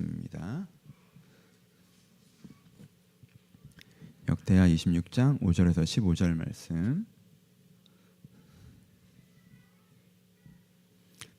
말씀입니다. 0.00 0.66
역대하 4.28 4.66
26장 4.66 5.40
5절에서 5.40 5.82
15절 5.82 6.34
말씀. 6.34 7.06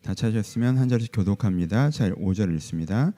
다 0.04 0.13
찾으셨으면 0.13 0.78
한 0.78 0.89
절씩 0.89 1.12
교독합니다. 1.13 1.89
자, 1.89 2.10
5절 2.10 2.54
읽습니다. 2.55 3.13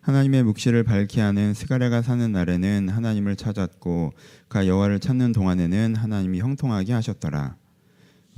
하나님의 0.00 0.44
묵시를 0.44 0.84
밝히 0.84 1.20
하는 1.20 1.52
스가랴가 1.52 2.02
사는 2.02 2.30
날에는 2.30 2.88
하나님을 2.88 3.36
찾았고 3.36 4.12
그 4.48 4.66
여호와를 4.66 5.00
찾는 5.00 5.32
동안에는 5.32 5.96
하나님이 5.96 6.40
형통하게 6.40 6.92
하셨더라. 6.94 7.56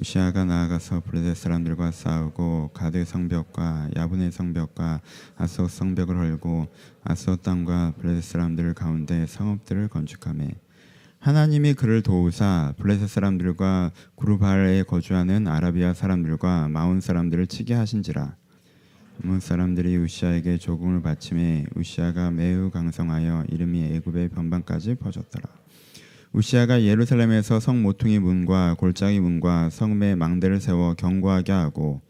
우시아가 0.01 0.47
나아가서 0.47 1.01
블레셋 1.01 1.37
사람들과 1.37 1.91
싸우고 1.91 2.71
가드 2.73 3.05
성벽과 3.05 3.91
야분의 3.95 4.33
성벽과 4.33 5.03
아소 5.37 5.69
성벽을 5.69 6.17
헐고 6.17 6.69
아소 7.05 7.37
땅과 7.37 7.95
블레셋 7.99 8.23
사람들 8.23 8.73
가운데 8.73 9.27
성읍들을 9.27 9.89
건축하매 9.89 10.49
하나님이 11.19 11.75
그를 11.75 12.03
도우사 12.03 12.73
블레셋 12.79 13.11
사람들과 13.11 13.91
구르바에 14.15 14.85
거주하는 14.85 15.47
아라비아 15.47 15.93
사람들과 15.93 16.69
마온 16.69 17.03
사람들을 17.03 17.47
치게 17.47 17.75
하신지라 17.75 18.37
아몬 19.23 19.39
사람들이 19.39 19.99
우시아에게 19.99 20.57
조공을 20.57 21.03
바침해 21.03 21.67
우시아가 21.77 22.31
매우 22.31 22.71
강성하여 22.71 23.45
이름이 23.51 23.97
애굽의 23.97 24.31
변방까지 24.31 24.95
퍼졌더라. 24.95 25.60
우시아가 26.33 26.83
예루살렘에서 26.83 27.59
성 27.59 27.83
모퉁이 27.83 28.21
문과 28.21 28.75
골짜기 28.75 29.19
문과 29.19 29.69
성의 29.69 30.15
망대를 30.15 30.61
세워 30.61 30.95
경고하게 30.95 31.51
하고 31.51 32.03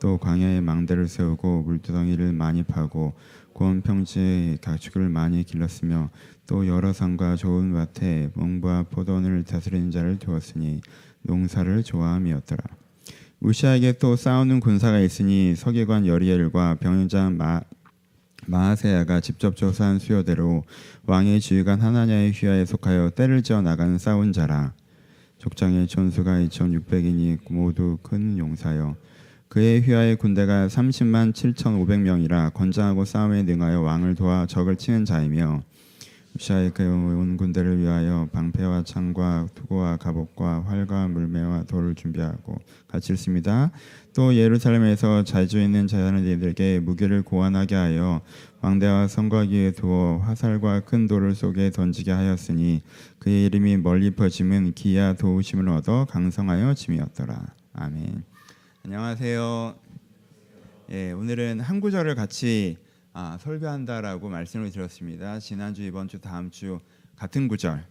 또 0.00 0.16
광야에 0.16 0.62
망대를 0.62 1.08
세우고 1.08 1.64
물두덩이를 1.64 2.32
많이 2.32 2.62
파고 2.62 3.12
고원 3.52 3.82
평지에 3.82 4.56
가축을 4.62 5.10
많이 5.10 5.44
길렀으며 5.44 6.08
또 6.46 6.66
여러 6.66 6.94
산과 6.94 7.36
좋은 7.36 7.74
밭에 7.74 8.30
몽부와 8.32 8.84
포도원을 8.84 9.44
다스리는 9.44 9.90
자를 9.90 10.18
두었으니 10.18 10.80
농사를 11.20 11.82
좋아함이었더라. 11.84 12.64
우시아에게 13.40 13.98
또 13.98 14.16
싸우는 14.16 14.60
군사가 14.60 15.00
있으니 15.00 15.54
서기관 15.54 16.06
여리엘과 16.06 16.76
병영장 16.76 17.36
마, 17.36 17.60
마하세야가 18.50 19.20
직접 19.20 19.54
조사한 19.54 20.00
수요대로 20.00 20.64
왕의 21.06 21.40
지휘관 21.40 21.80
하나냐의 21.80 22.32
휘하에 22.32 22.64
속하여 22.64 23.10
때를 23.10 23.42
지어 23.42 23.62
나가는 23.62 23.96
싸운 23.96 24.32
자라. 24.32 24.72
족장의 25.38 25.86
전수가 25.86 26.40
2,600이니 26.40 27.38
모두 27.48 27.98
큰 28.02 28.36
용사여. 28.36 28.96
그의 29.48 29.80
휘하의 29.82 30.16
군대가 30.16 30.66
30만 30.66 31.32
7,500명이라 31.32 32.52
건장하고 32.52 33.04
싸움에 33.04 33.44
능하여 33.44 33.80
왕을 33.80 34.16
도와 34.16 34.46
적을 34.46 34.76
치는 34.76 35.04
자이며 35.04 35.62
우 35.64 35.69
시아의 36.38 36.70
그온 36.70 37.36
군대를 37.36 37.78
위하여 37.78 38.28
방패와 38.32 38.84
창과 38.84 39.48
투구와 39.54 39.96
갑옷과 39.96 40.64
활과 40.64 41.08
물매와 41.08 41.64
돌을 41.64 41.94
준비하고 41.94 42.58
같이 42.88 43.12
읽습니다. 43.12 43.70
또 44.14 44.34
예루살렘에서 44.34 45.24
자주 45.24 45.60
있는 45.60 45.86
자연들에게 45.86 46.80
무기를 46.80 47.22
고안하게 47.22 47.74
하여 47.74 48.20
왕대와 48.60 49.08
성곽위에 49.08 49.72
두어 49.72 50.18
화살과 50.18 50.80
큰 50.80 51.06
돌을 51.06 51.34
속에 51.34 51.70
던지게 51.70 52.10
하였으니 52.10 52.82
그의 53.18 53.46
이름이 53.46 53.78
멀리 53.78 54.10
퍼짐은 54.10 54.72
기야 54.72 55.14
도우심을 55.14 55.68
얻어 55.68 56.06
강성하여 56.06 56.74
짐이었더라. 56.74 57.54
아멘. 57.74 58.24
안녕하세요. 58.84 59.74
예, 60.92 61.12
오늘은 61.12 61.60
한 61.60 61.80
구절을 61.80 62.14
같이 62.14 62.76
아, 63.12 63.38
설교한다라고 63.40 64.28
말씀을 64.28 64.70
드렸습니다. 64.70 65.40
지난주, 65.40 65.82
이번 65.82 66.06
주, 66.06 66.20
다음 66.20 66.50
주 66.50 66.78
같은 67.16 67.48
구절 67.48 67.84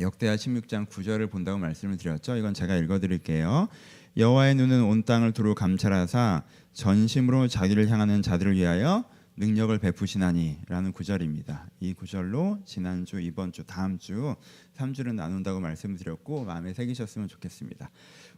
역대하 0.00 0.34
16장 0.34 0.88
9절을 0.88 1.30
본다고 1.30 1.58
말씀을 1.58 1.96
드렸죠. 1.96 2.36
이건 2.36 2.52
제가 2.52 2.74
읽어 2.76 2.98
드릴게요. 2.98 3.68
여호와의 4.16 4.56
눈은 4.56 4.82
온 4.82 5.04
땅을 5.04 5.32
두루 5.32 5.54
감찰하사 5.54 6.42
전심으로 6.72 7.46
자기를 7.46 7.88
향하는 7.88 8.22
자들을 8.22 8.56
위하여 8.56 9.04
능력을 9.36 9.76
베푸시나니라는 9.78 10.92
구절입니다. 10.92 11.68
이 11.80 11.92
구절로 11.92 12.60
지난주, 12.64 13.18
이번 13.18 13.50
주, 13.50 13.64
다음 13.64 13.98
주 13.98 14.36
3주를 14.76 15.14
나눈다고 15.14 15.58
말씀을 15.58 15.96
드렸고 15.96 16.44
마음에 16.44 16.72
새기셨으면 16.72 17.26
좋겠습니다. 17.26 17.90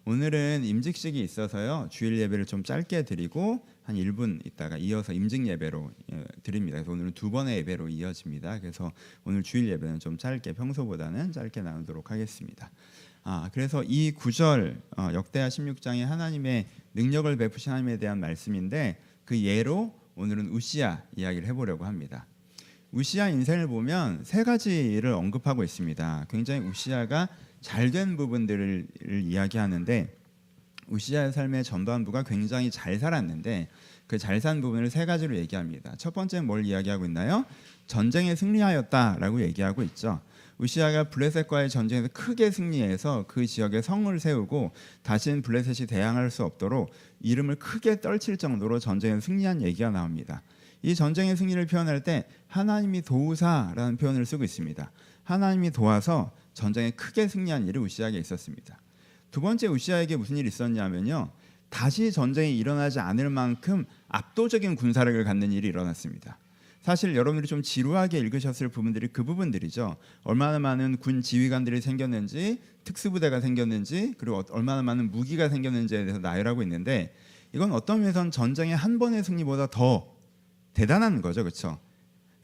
오늘은 0.07 0.65
임직식이 0.65 1.21
있어서요. 1.23 1.89
주일 1.91 2.19
예배를 2.19 2.47
좀 2.47 2.63
짧게 2.63 3.03
드리고 3.03 3.67
한 3.83 3.97
1분 3.97 4.45
있다가 4.47 4.79
이어서 4.79 5.13
임직 5.13 5.47
예배로 5.47 5.91
예, 6.13 6.25
드립니다. 6.43 6.79
그래서 6.79 6.93
오늘은 6.93 7.13
두 7.13 7.31
번의 7.31 7.59
예배로 7.59 7.89
이어집니다. 7.89 8.61
그래서 8.61 8.91
오늘 9.25 9.43
주일 9.43 9.69
예배는 9.69 10.01
좀 10.01 10.17
짧게 10.17 10.55
평소보다는 10.55 11.33
짧게 11.33 11.61
나누도록 11.61 12.11
하겠습니다. 12.11 12.71
아, 13.23 13.51
그래서 13.53 13.83
이 13.83 14.13
구절 14.13 14.81
어, 14.97 15.11
역대하 15.13 15.49
16장에 15.49 16.05
하나님의 16.05 16.67
능력을 16.95 17.37
베푸신 17.37 17.73
하나님에 17.73 17.99
대한 17.99 18.19
말씀인데 18.19 18.99
그 19.25 19.39
예로 19.39 20.06
오늘은 20.17 20.49
우시아 20.49 21.03
이야기를 21.15 21.47
해보려고 21.49 21.85
합니다. 21.85 22.27
우시아 22.91 23.29
인생을 23.29 23.67
보면 23.67 24.25
세 24.25 24.45
가지를 24.45 25.13
언급하고 25.13 25.63
있습니다. 25.63 26.27
굉장히 26.31 26.67
우시아가 26.67 27.29
잘 27.61 27.91
된 27.91 28.17
부분들을 28.17 28.87
이야기하는데 29.25 30.17
우시아의 30.89 31.33
삶의 31.33 31.65
전반부가 31.65 32.23
굉장히 32.23 32.71
잘 32.71 32.99
살았는데 32.99 33.69
그 34.07 34.19
잘 34.19 34.41
산 34.41 34.61
부분을 34.61 34.89
세 34.89 35.05
가지로 35.05 35.37
얘기합니다. 35.37 35.95
첫 35.99 36.15
번째는 36.15 36.47
뭘 36.47 36.65
이야기하고 36.65 37.05
있나요? 37.07 37.45
전쟁에 37.87 38.35
승리하였다라고 38.37 39.43
얘기하고 39.43 39.83
있죠. 39.83 40.21
우시아가 40.59 41.05
블레셋과의 41.05 41.69
전쟁에서 41.69 42.09
크게 42.13 42.51
승리해서 42.51 43.27
그 43.29 43.47
지역에 43.47 43.83
성을 43.83 44.19
세우고 44.19 44.73
다시는 45.03 45.43
블레셋이 45.43 45.87
대항할 45.87 46.31
수 46.31 46.45
없도록 46.45 46.91
이름을 47.21 47.57
크게 47.57 48.01
떨칠 48.01 48.37
정도로 48.37 48.79
전쟁에 48.79 49.21
승리한 49.21 49.63
얘기가 49.63 49.91
나옵니다. 49.91 50.43
이 50.83 50.95
전쟁의 50.95 51.37
승리를 51.37 51.67
표현할 51.67 52.03
때 52.03 52.27
하나님이 52.49 53.03
도우사라는 53.03 53.97
표현을 53.97 54.25
쓰고 54.25 54.45
있습니다. 54.45 54.91
하나님이 55.25 55.71
도와서 55.73 56.33
전쟁에 56.55 56.91
크게 56.93 57.29
승리한 57.29 57.67
일이 57.69 57.79
우시아에게 57.79 58.19
있었습니다. 58.19 58.81
두 59.31 59.41
번째 59.41 59.67
우시아에게 59.67 60.17
무슨 60.17 60.37
일이 60.37 60.49
있었냐면요. 60.49 61.31
다시 61.69 62.13
전쟁이 62.13 62.57
일어나지 62.57 63.01
않을 63.01 63.29
만큼 63.29 63.85
압도적인 64.09 64.77
군사력을 64.77 65.23
갖는 65.25 65.53
일이 65.53 65.69
일어났습니다. 65.69 66.39
사실 66.87 67.17
여러분들이 67.17 67.49
좀 67.49 67.63
지루하게 67.63 68.21
읽으셨을 68.21 68.69
부분들이 68.69 69.09
그 69.09 69.25
부분들이죠. 69.25 69.97
얼마나 70.23 70.61
많은 70.61 70.99
군 70.99 71.21
지휘관들이 71.21 71.81
생겼는지, 71.81 72.61
특수부대가 72.85 73.41
생겼는지, 73.41 74.15
그리고 74.19 74.45
얼마나 74.51 74.83
많은 74.83 75.11
무기가 75.11 75.49
생겼는지에 75.49 76.05
대해서 76.05 76.21
나열하고 76.21 76.63
있는데 76.63 77.13
이건 77.53 77.73
어떤 77.73 78.03
면에서는 78.03 78.31
전쟁의 78.31 78.77
한 78.77 79.01
번의 79.01 79.25
승리보다 79.25 79.67
더 79.67 80.15
대단한 80.75 81.23
거죠, 81.23 81.43
그렇죠? 81.43 81.81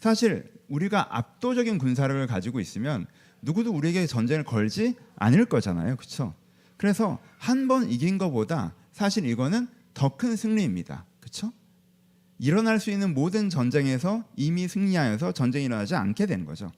사실 0.01 0.51
우리가 0.69 1.17
압도적인 1.17 1.79
군사력을 1.79 2.27
가지고 2.27 2.59
있으면 2.59 3.07
누구도 3.43 3.71
우리에게 3.73 4.09
전쟁을 4.09 4.43
걸지 4.43 4.97
않을 5.15 5.45
거잖아요, 5.45 5.95
그렇죠? 5.95 6.35
그래서 6.79 7.21
한 7.39 7.69
번 7.69 7.89
이긴 7.89 8.19
것보다 8.19 8.75
사실 8.91 9.25
이거는 9.25 9.69
더 9.95 10.17
큰 10.17 10.35
승리입니다, 10.35 11.07
그렇죠? 11.21 11.53
일어날 12.43 12.81
수 12.81 12.91
있는 12.91 13.15
모든 13.15 13.49
전쟁에서 13.49 14.25
이미 14.35 14.67
승리하여서 14.67 15.31
전쟁이 15.31 15.67
일어나지 15.67 15.95
않게 15.95 16.27
되는 16.27 16.45
거죠. 16.45 16.73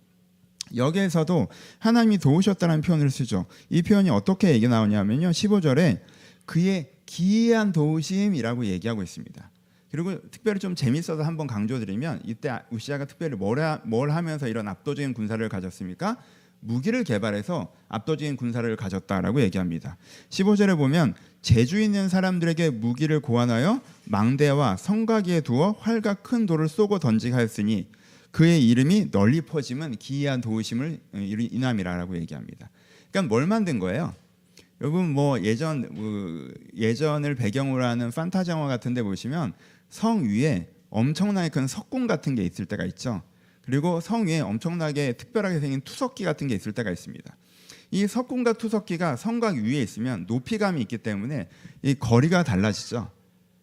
여기에서도 0.77 1.49
하나님이 1.79 2.19
도우셨다는 2.19 2.83
표현을 2.83 3.11
쓰죠. 3.11 3.47
이 3.71 3.81
표현이 3.81 4.11
어떻게 4.11 4.53
얘기 4.53 4.69
나오냐면요. 4.69 5.31
15절에 5.31 6.03
그의 6.45 6.91
기이한 7.07 7.73
도우심이라고 7.73 8.67
얘기하고 8.67 9.03
있습니다. 9.03 9.51
그리고 9.91 10.21
특별히 10.31 10.61
좀 10.61 10.75
재밌어서 10.75 11.23
한번 11.23 11.47
강조드리면 11.47 12.21
이때 12.27 12.59
우시아가 12.71 13.07
특별히 13.07 13.35
뭘, 13.35 13.59
하, 13.61 13.81
뭘 13.85 14.11
하면서 14.11 14.47
이런 14.47 14.69
압도적인 14.69 15.15
군사를 15.15 15.49
가졌습니까? 15.49 16.19
무기를 16.61 17.05
개발해서 17.05 17.73
압도적인 17.89 18.37
군사를 18.37 18.77
가졌다라고 18.77 19.41
얘기합니다. 19.41 19.97
15절에 20.29 20.77
보면 20.77 21.15
재주 21.45 21.79
있는 21.79 22.09
사람들에게 22.09 22.71
무기를 22.71 23.21
고안하여 23.21 23.83
망대와 24.07 24.79
성곽에 24.79 25.43
두어 25.43 25.73
활과 25.79 26.15
큰 26.15 26.47
돌을 26.47 26.69
쏘고 26.69 26.99
던지게 26.99 27.35
하였으니 27.35 27.87
그의 28.31 28.67
이름이 28.67 29.11
널리 29.11 29.43
퍼짐은 29.43 29.97
기이한 29.97 30.41
도우심을 30.41 31.01
인함이라고 31.13 32.17
얘기합니다. 32.17 32.71
그러니까 33.11 33.29
뭘 33.29 33.47
만든 33.47 33.79
거예요? 33.79 34.15
여러분 34.81 35.11
뭐 35.11 35.39
예전 35.43 35.87
뭐 35.93 36.49
예전을 36.75 37.35
배경으로 37.35 37.85
하는 37.85 38.11
판타지 38.11 38.51
영화 38.51 38.67
같은데 38.67 39.03
보시면 39.03 39.53
성 39.91 40.25
위에 40.25 40.69
엄청나게 40.89 41.51
큰 41.51 41.67
석궁 41.67 42.07
같은 42.07 42.35
게 42.35 42.43
있을 42.43 42.65
때가 42.65 42.87
있죠. 42.87 43.23
그리고 43.61 44.01
성 44.01 44.27
위에 44.27 44.41
엄청나게 44.41 45.13
특별하게 45.13 45.61
생긴 45.61 45.83
투석기 45.83 46.25
같은 46.25 46.49
게 46.49 46.55
있을 46.55 46.73
때가 46.73 46.91
있습니다. 46.91 47.37
이 47.95 48.07
석궁과 48.07 48.55
투석기가 48.55 49.17
성곽 49.17 49.57
위에 49.57 49.81
있으면 49.81 50.25
높이감이 50.27 50.81
있기 50.83 50.99
때문에 50.99 51.49
이 51.83 51.95
거리가 51.95 52.43
달라지죠. 52.43 53.11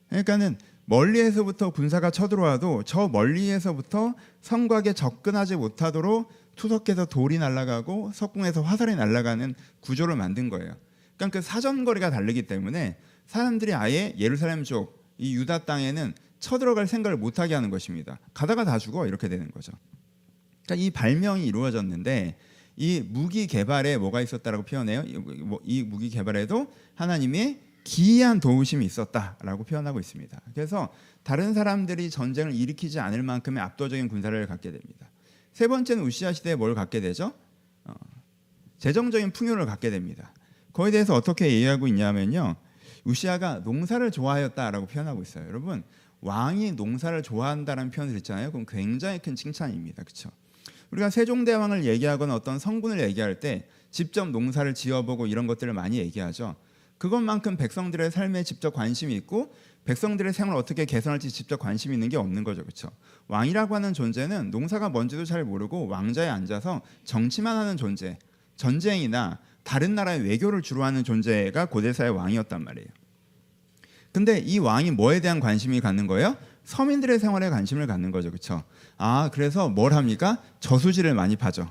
그러니까는 0.09 0.57
멀리에서부터 0.85 1.69
군사가 1.71 2.11
쳐들어와도 2.11 2.83
저 2.83 3.07
멀리에서부터 3.07 4.15
성곽에 4.41 4.93
접근하지 4.93 5.55
못하도록 5.55 6.29
투석해서 6.55 7.05
돌이 7.05 7.37
날아가고 7.39 8.11
석궁에서 8.13 8.61
화살이 8.61 8.95
날아가는 8.95 9.53
구조를 9.79 10.15
만든 10.15 10.49
거예요. 10.49 10.75
그러니까 11.17 11.39
그 11.39 11.45
사정거리가 11.45 12.09
다르기 12.09 12.43
때문에 12.43 12.97
사람들이 13.27 13.73
아예 13.73 14.15
예루살렘 14.17 14.63
쪽 14.63 15.01
이 15.21 15.35
유다 15.35 15.65
땅에는 15.65 16.13
쳐들어갈 16.39 16.87
생각을 16.87 17.15
못하게 17.15 17.53
하는 17.53 17.69
것입니다. 17.69 18.19
가다가 18.33 18.65
다 18.65 18.79
죽어 18.79 19.05
이렇게 19.05 19.29
되는 19.29 19.49
거죠. 19.51 19.71
그러니까 20.65 20.83
이 20.83 20.89
발명이 20.89 21.45
이루어졌는데 21.45 22.37
이 22.77 23.01
무기 23.07 23.47
개발에 23.47 23.97
뭐가 23.97 24.21
있었다라고 24.21 24.63
표현해요. 24.63 25.03
이- 25.05 25.17
뭐- 25.17 25.59
이 25.63 25.83
무기 25.83 26.09
개발에도 26.09 26.71
하나님의 26.95 27.59
기이한 27.83 28.39
도우심이 28.39 28.85
있었다라고 28.85 29.63
표현하고 29.63 29.99
있습니다. 29.99 30.39
그래서 30.53 30.89
다른 31.23 31.53
사람들이 31.53 32.09
전쟁을 32.09 32.53
일으키지 32.53 32.99
않을 32.99 33.23
만큼의 33.23 33.61
압도적인 33.63 34.07
군사를 34.07 34.47
갖게 34.47 34.71
됩니다. 34.71 35.09
세 35.53 35.67
번째는 35.67 36.03
우시아 36.03 36.31
시대에 36.33 36.55
뭘 36.55 36.75
갖게 36.75 37.01
되죠? 37.01 37.33
어, 37.85 37.93
재정적인 38.77 39.31
풍요를 39.31 39.65
갖게 39.65 39.89
됩니다. 39.89 40.33
거기에 40.73 40.91
대해서 40.91 41.13
어떻게 41.15 41.49
이해하고 41.49 41.87
있냐면요. 41.87 42.55
우시아가 43.03 43.59
농사를 43.59 44.09
좋아하였다라고 44.11 44.85
표현하고 44.87 45.21
있어요. 45.23 45.47
여러분 45.47 45.83
왕이 46.21 46.73
농사를 46.73 47.21
좋아한다라는 47.23 47.91
표현을 47.91 48.15
했잖아요. 48.17 48.51
그럼 48.51 48.65
굉장히 48.67 49.17
큰 49.19 49.35
칭찬입니다. 49.35 50.03
그렇죠? 50.03 50.29
우리가 50.91 51.09
세종대왕을 51.09 51.85
얘기하거나 51.85 52.35
어떤 52.35 52.59
성군을 52.59 52.99
얘기할 53.01 53.39
때 53.39 53.67
직접 53.89 54.29
농사를 54.29 54.73
지어보고 54.73 55.27
이런 55.27 55.47
것들을 55.47 55.73
많이 55.73 55.97
얘기하죠. 55.97 56.55
그것만큼 56.97 57.57
백성들의 57.57 58.11
삶에 58.11 58.43
직접 58.43 58.73
관심이 58.73 59.15
있고 59.15 59.53
백성들의 59.85 60.33
생활을 60.33 60.59
어떻게 60.59 60.85
개선할지 60.85 61.31
직접 61.31 61.57
관심이 61.57 61.95
있는 61.95 62.09
게 62.09 62.17
없는 62.17 62.43
거죠. 62.43 62.61
그렇죠? 62.61 62.91
왕이라고 63.27 63.73
하는 63.73 63.93
존재는 63.93 64.51
농사가 64.51 64.89
뭔지도 64.89 65.25
잘 65.25 65.43
모르고 65.43 65.87
왕자에 65.87 66.29
앉아서 66.29 66.81
정치만 67.03 67.57
하는 67.57 67.77
존재, 67.77 68.19
전쟁이나 68.55 69.39
다른 69.63 69.95
나라의 69.95 70.21
외교를 70.21 70.61
주로 70.61 70.83
하는 70.83 71.03
존재가 71.03 71.65
고대사의 71.65 72.11
왕이었단 72.11 72.63
말이에요. 72.63 72.87
근데 74.11 74.39
이 74.39 74.59
왕이 74.59 74.91
뭐에 74.91 75.21
대한 75.21 75.39
관심이 75.39 75.79
갖는 75.79 76.05
거예요? 76.05 76.35
서민들의 76.63 77.19
생활에 77.19 77.49
관심을 77.49 77.87
갖는 77.87 78.11
거죠. 78.11 78.29
그렇죠? 78.29 78.63
아, 78.97 79.29
그래서 79.33 79.69
뭘 79.69 79.93
합니까? 79.93 80.37
저수지를 80.59 81.13
많이 81.13 81.35
파죠. 81.35 81.69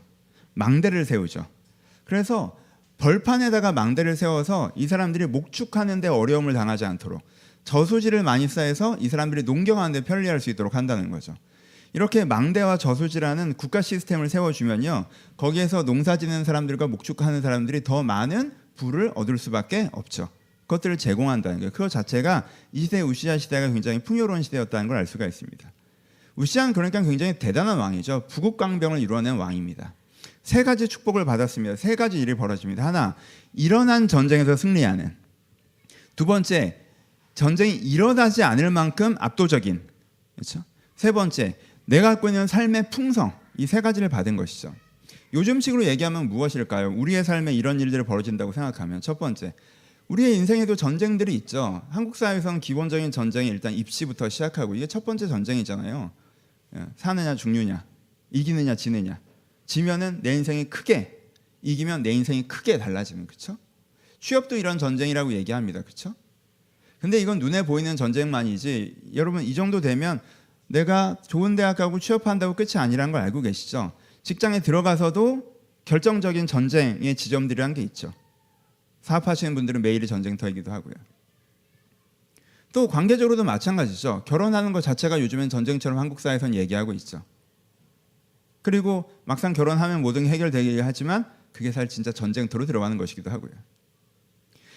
망대를 0.55 1.05
세우죠. 1.05 1.47
그래서 2.05 2.57
벌판에다가 2.99 3.73
망대를 3.73 4.17
세워서 4.17 4.73
이 4.75 4.87
사람들이 4.87 5.27
목축하는 5.27 6.01
데 6.01 6.09
어려움을 6.09 6.53
당하지 6.53 6.85
않도록 6.85 7.23
저수지를 7.65 8.23
많이 8.23 8.49
쌓아서 8.49 8.97
이 8.99 9.09
사람들이 9.09 9.45
농경하는 9.45 9.93
데 9.93 10.01
편리할 10.05 10.41
수 10.41 10.51
있도록 10.51 10.75
한다는 10.75 11.11
거죠. 11.11 11.35
이렇게 11.93 12.25
망대와 12.25 12.77
저수지라는 12.77 13.55
국가 13.55 13.83
시스템을 13.83 14.29
세워주면요, 14.29 15.07
거기에서 15.37 15.83
농사 15.83 16.17
짓는 16.17 16.45
사람들과 16.45 16.87
목축하는 16.87 17.43
사람들이 17.43 17.83
더 17.83 18.03
많은 18.03 18.53
부를 18.77 19.13
얻을 19.15 19.39
수밖에 19.39 19.89
없죠. 19.93 20.29
그것들을 20.71 20.99
제공한다는 20.99 21.59
거예요. 21.59 21.73
그것 21.73 21.89
자체가 21.89 22.47
이 22.73 22.83
시대 22.83 23.01
우시아 23.01 23.39
시대가 23.39 23.67
굉장히 23.73 23.99
풍요로운 23.99 24.43
시대였다는 24.43 24.87
걸 24.87 24.97
알 24.99 25.07
수가 25.07 25.27
있습니다. 25.27 25.73
우시아는 26.37 26.73
그러니까 26.75 27.03
굉장히 27.03 27.39
대단한 27.39 27.79
왕이죠. 27.79 28.27
부국강병을 28.29 29.01
이루어낸 29.01 29.35
왕입니다. 29.35 29.95
세 30.45 30.63
가지 30.63 30.87
축복을 30.87 31.25
받았습니다. 31.25 31.75
세 31.77 31.97
가지 31.97 32.21
일이 32.21 32.35
벌어집니다. 32.35 32.87
하나, 32.87 33.17
일어난 33.53 34.07
전쟁에서 34.07 34.57
승리하는. 34.57 35.17
두 36.15 36.25
번째, 36.25 36.79
전쟁이 37.35 37.75
일어나지 37.75 38.43
않을 38.45 38.71
만큼 38.71 39.17
압도적인. 39.19 39.83
그렇죠? 40.37 40.63
세 40.95 41.11
번째, 41.13 41.57
내가 41.87 42.11
갖고 42.11 42.29
있는 42.29 42.47
삶의 42.47 42.91
풍성. 42.91 43.33
이 43.59 43.67
세 43.67 43.81
가지를 43.81 44.09
받은 44.09 44.37
것이죠. 44.37 44.75
요즘식으로 45.35 45.85
얘기하면 45.85 46.29
무엇일까요? 46.29 46.93
우리의 46.97 47.25
삶에 47.25 47.53
이런 47.53 47.81
일들이 47.81 48.05
벌어진다고 48.05 48.53
생각하면 48.53 49.01
첫 49.01 49.19
번째, 49.19 49.53
우리의 50.11 50.37
인생에도 50.39 50.75
전쟁들이 50.75 51.37
있죠. 51.37 51.83
한국 51.89 52.17
사회에서는 52.17 52.59
기본적인 52.59 53.13
전쟁이 53.13 53.49
일단 53.49 53.73
입시부터 53.73 54.29
시작하고 54.29 54.75
이게 54.75 54.89
첫 54.89 55.05
번째 55.05 55.29
전쟁이잖아요. 55.29 56.11
예, 56.75 56.87
사느냐 56.97 57.37
죽느냐, 57.37 57.85
이기느냐 58.33 58.75
지느냐. 58.75 59.21
지면은 59.67 60.19
내 60.23 60.35
인생이 60.35 60.65
크게, 60.65 61.17
이기면 61.63 62.03
내 62.03 62.11
인생이 62.11 62.49
크게 62.49 62.79
달라지는 62.79 63.29
그렇죠? 63.29 63.57
취업도 64.19 64.57
이런 64.57 64.79
전쟁이라고 64.79 65.33
얘기합니다. 65.33 65.83
그렇죠? 65.83 66.17
근데 66.99 67.21
이건 67.21 67.39
눈에 67.39 67.63
보이는 67.63 67.95
전쟁만이지 67.95 69.13
여러분 69.15 69.45
이 69.45 69.55
정도 69.55 69.81
되면 69.81 70.19
내가 70.67 71.19
좋은 71.25 71.55
대학 71.55 71.77
가고 71.77 72.01
취업한다고 72.01 72.55
끝이 72.55 72.73
아니라는 72.75 73.13
걸 73.13 73.21
알고 73.23 73.43
계시죠? 73.43 73.93
직장에 74.25 74.59
들어가서도 74.59 75.55
결정적인 75.85 76.49
전쟁의 76.49 77.15
지점들이란 77.15 77.75
게 77.75 77.83
있죠. 77.83 78.13
사업하시는 79.03 79.55
분들은 79.55 79.83
매일이 79.83 80.07
전쟁터이기도 80.07 80.73
하고요. 80.73 80.95
또 82.73 82.87
관계적으로도 82.87 83.45
마찬가지죠. 83.45 84.25
결혼하는 84.27 84.73
것 84.73 84.81
자체가 84.81 85.21
요즘엔 85.21 85.49
전쟁처럼 85.49 85.99
한국 85.99 86.21
사회에선 86.21 86.55
얘기하고 86.55 86.93
있죠. 86.95 87.23
그리고 88.63 89.11
막상 89.25 89.53
결혼하면 89.53 90.03
모든 90.03 90.25
게 90.25 90.31
해결되긴 90.31 90.81
하지만 90.83 91.25
그게 91.53 91.73
사실 91.73 91.89
진짜 91.89 92.13
전쟁터로 92.13 92.67
들어가는 92.67 92.97
것이기도 92.97 93.31
하고요. 93.31 93.51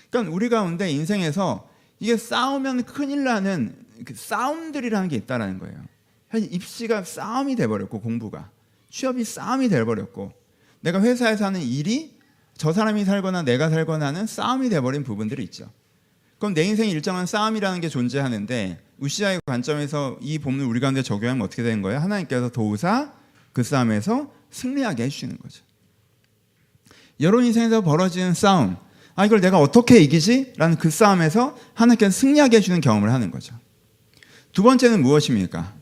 그러니까 0.10 0.34
우리 0.34 0.50
가운데 0.50 0.90
인생에서 0.90 1.70
이게 2.00 2.18
싸우면 2.18 2.84
큰일 2.84 3.24
나는 3.24 3.76
그 4.06 4.16
싸움들이라는 4.16 5.10
게 5.10 5.16
있다라는 5.18 5.60
거예요. 5.60 5.84
사실 6.32 6.52
입시가 6.52 7.04
싸움이 7.04 7.56
돼버렸고 7.56 8.02
공부가 8.02 8.50
취업이 8.90 9.24
싸움이 9.24 9.70
돼버렸고 9.70 10.34
내가 10.82 11.02
회사에서 11.02 11.46
하는 11.46 11.62
일이 11.62 12.18
저 12.58 12.72
사람이 12.72 13.06
살거나 13.06 13.44
내가 13.44 13.70
살거나 13.70 14.08
하는 14.08 14.28
싸움이 14.28 14.70
돼버린 14.70 15.04
부분들이 15.04 15.44
있죠. 15.44 15.70
그럼 16.38 16.54
내 16.54 16.64
인생에 16.64 16.90
일정한 16.90 17.26
싸움이라는 17.26 17.82
게 17.82 17.90
존재하는데 17.90 18.80
우시아의 19.00 19.40
관점에서 19.46 20.18
이 20.22 20.40
본문을 20.40 20.66
우리 20.68 20.80
가운데 20.80 21.02
적용하면 21.02 21.42
어떻게 21.46 21.64
되는 21.64 21.82
거예요? 21.82 22.00
하나님께서 22.00 22.50
도우사 22.50 23.14
그 23.54 23.64
싸움에서 23.64 24.32
승리하게 24.52 25.04
해주시는 25.04 25.38
거죠. 25.38 25.64
여러분 27.20 27.46
인생에서 27.46 27.82
벌어지는 27.82 28.34
싸움, 28.34 28.76
아 29.16 29.26
이걸 29.26 29.40
내가 29.40 29.60
어떻게 29.60 30.00
이기지? 30.00 30.54
라는 30.58 30.78
그 30.78 30.90
싸움에서 30.90 31.58
하나님께서 31.76 32.12
승리하게 32.12 32.58
해주는 32.58 32.82
경험을 32.82 33.12
하는 33.14 33.32
거죠. 33.32 33.56
두 34.52 34.64
번째는 34.64 35.02
무엇입니까? 35.02 35.74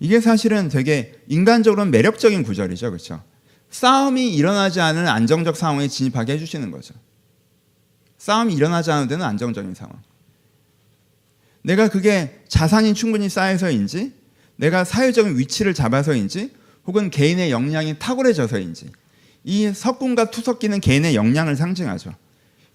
이게 0.00 0.20
사실은 0.20 0.68
되게 0.68 1.20
인간적으로는 1.28 1.90
매력적인 1.90 2.42
구절이죠, 2.42 2.90
그렇죠? 2.90 3.22
싸움이 3.70 4.34
일어나지 4.34 4.80
않은 4.80 5.06
안정적 5.06 5.56
상황에 5.56 5.88
진입하게 5.88 6.34
해주시는 6.34 6.70
거죠. 6.70 6.94
싸움이 8.18 8.54
일어나지 8.54 8.90
않은 8.90 9.08
데는 9.08 9.24
안정적인 9.24 9.74
상황. 9.74 10.00
내가 11.62 11.88
그게 11.88 12.40
자산이 12.48 12.94
충분히 12.94 13.28
쌓여서인지, 13.28 14.12
내가 14.56 14.84
사회적인 14.84 15.38
위치를 15.38 15.74
잡아서인지, 15.74 16.52
혹은 16.86 17.10
개인의 17.10 17.50
역량이 17.50 17.98
탁월해져서인지, 17.98 18.90
이 19.44 19.72
석궁과 19.72 20.30
투석기는 20.30 20.80
개인의 20.80 21.14
역량을 21.14 21.56
상징하죠. 21.56 22.14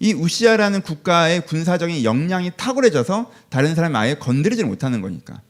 이 0.00 0.12
우시아라는 0.12 0.82
국가의 0.82 1.46
군사적인 1.46 2.04
역량이 2.04 2.52
탁월해져서 2.56 3.32
다른 3.48 3.74
사람이 3.74 3.96
아예 3.96 4.14
건드리지 4.14 4.64
못하는 4.64 5.00
거니까. 5.00 5.40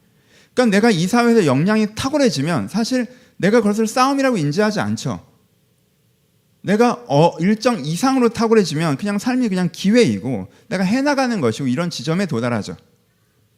그러니까 0.53 0.75
내가 0.75 0.91
이 0.91 1.07
사회에서 1.07 1.45
역량이 1.45 1.95
탁월해지면 1.95 2.67
사실 2.67 3.07
내가 3.37 3.61
그것을 3.61 3.87
싸움이라고 3.87 4.37
인지하지 4.37 4.79
않죠. 4.79 5.34
내가 6.65 7.03
어, 7.07 7.37
일정 7.39 7.79
이상으로 7.79 8.29
탁월해지면 8.29 8.97
그냥 8.97 9.19
삶이 9.19 9.49
그냥 9.49 9.69
기회이고 9.71 10.47
내가 10.67 10.83
해나가는 10.83 11.39
것이고 11.39 11.67
이런 11.67 11.91
지점에 11.91 12.25
도달하죠. 12.25 12.75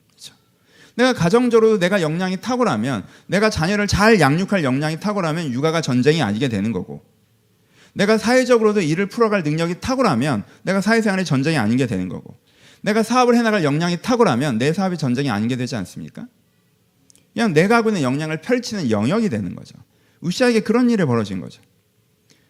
그렇죠? 0.09 0.33
내가 0.95 1.13
가정적으로 1.13 1.79
내가 1.79 2.01
역량이 2.01 2.41
탁월하면 2.41 3.05
내가 3.27 3.49
자녀를 3.49 3.87
잘 3.87 4.19
양육할 4.19 4.65
역량이 4.65 4.99
탁월하면 4.99 5.53
육아가 5.53 5.79
전쟁이 5.79 6.21
아니게 6.21 6.49
되는 6.49 6.73
거고 6.73 7.01
내가 7.93 8.17
사회적으로도 8.17 8.81
일을 8.81 9.05
풀어갈 9.05 9.41
능력이 9.41 9.79
탁월하면 9.79 10.43
내가 10.63 10.81
사회생활의 10.81 11.23
전쟁이 11.23 11.57
아닌 11.57 11.77
게 11.77 11.87
되는 11.87 12.09
거고 12.09 12.35
내가 12.81 13.03
사업을 13.03 13.37
해나갈 13.37 13.63
역량이 13.63 14.01
탁월하면 14.01 14.57
내 14.57 14.73
사업이 14.73 14.97
전쟁이 14.97 15.29
아닌 15.29 15.47
게 15.47 15.55
되지 15.55 15.77
않습니까? 15.77 16.27
그냥 17.33 17.53
내가 17.53 17.77
하고 17.77 17.89
있는 17.89 18.01
역량을 18.01 18.41
펼치는 18.41 18.91
영역이 18.91 19.29
되는 19.29 19.55
거죠. 19.55 19.75
우시아에게 20.19 20.59
그런 20.59 20.89
일이 20.89 21.05
벌어진 21.05 21.39
거죠. 21.39 21.61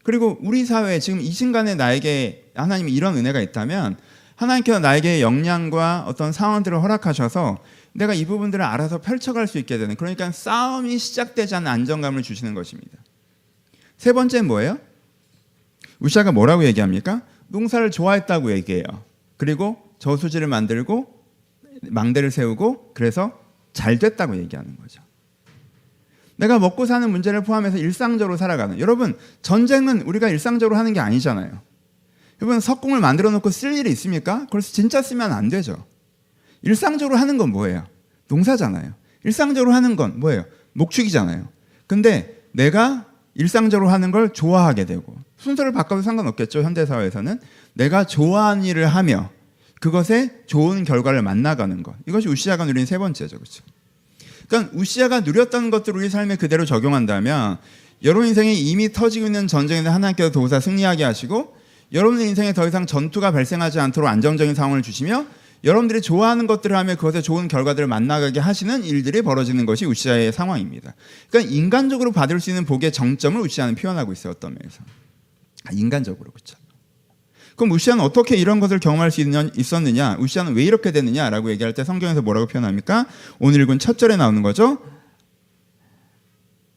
그리고 0.07 0.37
우리 0.41 0.63
사회에 0.63 1.01
지금 1.01 1.19
이 1.19 1.29
순간에 1.29 1.75
나에게 1.75 2.51
하나님이 2.55 2.93
이런 2.93 3.17
은혜가 3.17 3.41
있다면 3.41 3.97
하나님께서 4.37 4.79
나에게 4.79 5.21
역량과 5.21 6.05
어떤 6.07 6.31
상황들을 6.31 6.81
허락하셔서 6.81 7.57
내가 7.91 8.13
이 8.13 8.23
부분들을 8.23 8.63
알아서 8.63 9.01
펼쳐갈 9.01 9.47
수 9.47 9.57
있게 9.57 9.77
되는 9.77 9.97
그러니까 9.97 10.31
싸움이 10.31 10.97
시작되지 10.97 11.55
않는 11.55 11.69
안정감을 11.69 12.23
주시는 12.23 12.53
것입니다. 12.53 12.97
세 13.97 14.13
번째는 14.13 14.47
뭐예요? 14.47 14.79
우시아가 15.99 16.31
뭐라고 16.31 16.63
얘기합니까? 16.63 17.23
농사를 17.49 17.91
좋아했다고 17.91 18.53
얘기해요. 18.53 18.85
그리고 19.35 19.75
저수지를 19.99 20.47
만들고 20.47 21.05
망대를 21.81 22.31
세우고 22.31 22.93
그래서 22.93 23.37
잘 23.73 23.99
됐다고 23.99 24.37
얘기하는 24.37 24.77
거죠. 24.77 25.01
내가 26.37 26.59
먹고 26.59 26.85
사는 26.85 27.09
문제를 27.09 27.43
포함해서 27.43 27.77
일상적으로 27.77 28.37
살아가는 28.37 28.79
여러분 28.79 29.17
전쟁은 29.41 30.01
우리가 30.01 30.29
일상적으로 30.29 30.77
하는 30.77 30.93
게 30.93 30.99
아니잖아요. 30.99 31.61
여러분 32.41 32.59
석궁을 32.59 32.99
만들어 32.99 33.31
놓고 33.31 33.49
쓸 33.49 33.73
일이 33.73 33.89
있습니까? 33.91 34.45
그걸 34.45 34.61
진짜 34.61 35.01
쓰면 35.01 35.31
안 35.31 35.49
되죠. 35.49 35.85
일상적으로 36.61 37.17
하는 37.17 37.37
건 37.37 37.51
뭐예요? 37.51 37.85
농사잖아요. 38.27 38.93
일상적으로 39.23 39.73
하는 39.73 39.95
건 39.95 40.19
뭐예요? 40.19 40.45
목축이잖아요. 40.73 41.47
근데 41.87 42.43
내가 42.51 43.05
일상적으로 43.33 43.89
하는 43.89 44.11
걸 44.11 44.33
좋아하게 44.33 44.85
되고 44.85 45.15
순서를 45.37 45.71
바꿔도 45.71 46.01
상관없겠죠. 46.01 46.63
현대 46.63 46.85
사회에서는 46.85 47.39
내가 47.73 48.03
좋아하는 48.03 48.63
일을 48.63 48.87
하며 48.87 49.29
그것에 49.79 50.43
좋은 50.47 50.83
결과를 50.83 51.21
만나가는 51.21 51.83
것. 51.83 51.95
이것이 52.07 52.27
우시아가 52.27 52.65
누린 52.65 52.85
세 52.85 52.97
번째죠. 52.97 53.37
그렇죠? 53.37 53.63
그러니까 54.47 54.71
우시아가 54.73 55.21
누렸던 55.21 55.69
것들을 55.69 55.99
우리 55.99 56.09
삶에 56.09 56.35
그대로 56.37 56.65
적용한다면 56.65 57.57
여러분 58.03 58.27
인생에 58.27 58.53
이미 58.53 58.91
터지고 58.91 59.25
있는 59.25 59.47
전쟁에서 59.47 59.91
하나님께서 59.91 60.31
도사 60.31 60.59
승리하게 60.59 61.03
하시고 61.03 61.55
여러분 61.93 62.19
인생에 62.21 62.53
더 62.53 62.67
이상 62.67 62.85
전투가 62.85 63.31
발생하지 63.31 63.79
않도록 63.79 64.09
안정적인 64.09 64.55
상황을 64.55 64.81
주시며 64.81 65.25
여러분들이 65.63 66.01
좋아하는 66.01 66.45
것들을 66.45 66.75
하며 66.75 66.95
그것에 66.95 67.21
좋은 67.21 67.47
결과들을 67.47 67.87
만나가게 67.87 68.39
하시는 68.39 68.83
일들이 68.83 69.21
벌어지는 69.21 69.65
것이 69.65 69.85
우시아의 69.85 70.31
상황입니다. 70.31 70.93
그러니까 71.29 71.51
인간적으로 71.51 72.11
받을 72.11 72.39
수 72.39 72.51
있는 72.51 72.65
복의 72.65 72.91
정점을 72.91 73.41
우시아는 73.41 73.75
표현하고 73.75 74.13
있어요. 74.13 74.33
어떤 74.35 74.53
면에서. 74.53 74.83
아, 75.65 75.71
인간적으로 75.73 76.31
그렇죠. 76.31 76.57
그럼 77.57 77.71
우시아는 77.71 78.03
어떻게 78.03 78.37
이런 78.37 78.59
것을 78.59 78.79
경험할 78.79 79.09
수 79.09 79.19
있었느냐? 79.55 80.17
우시아는 80.19 80.53
왜 80.55 80.63
이렇게 80.63 80.91
됐느냐라고 80.91 81.49
얘기할 81.49 81.73
때 81.73 81.83
성경에서 81.83 82.21
뭐라고 82.21 82.45
표현합니까? 82.45 83.07
오늘 83.39 83.61
읽은 83.61 83.79
첫 83.79 83.97
절에 83.97 84.15
나오는 84.15 84.43
거죠. 84.43 84.77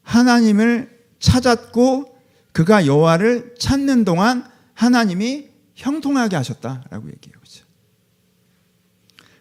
하나님을 0.02 0.98
찾았고 1.18 2.18
그가 2.52 2.86
여호와를 2.86 3.56
찾는 3.58 4.06
동안 4.06 4.48
하나님이 4.72 5.50
형통하게 5.74 6.36
하셨다라고 6.36 7.08
얘기해요. 7.08 7.38
그렇죠? 7.38 7.66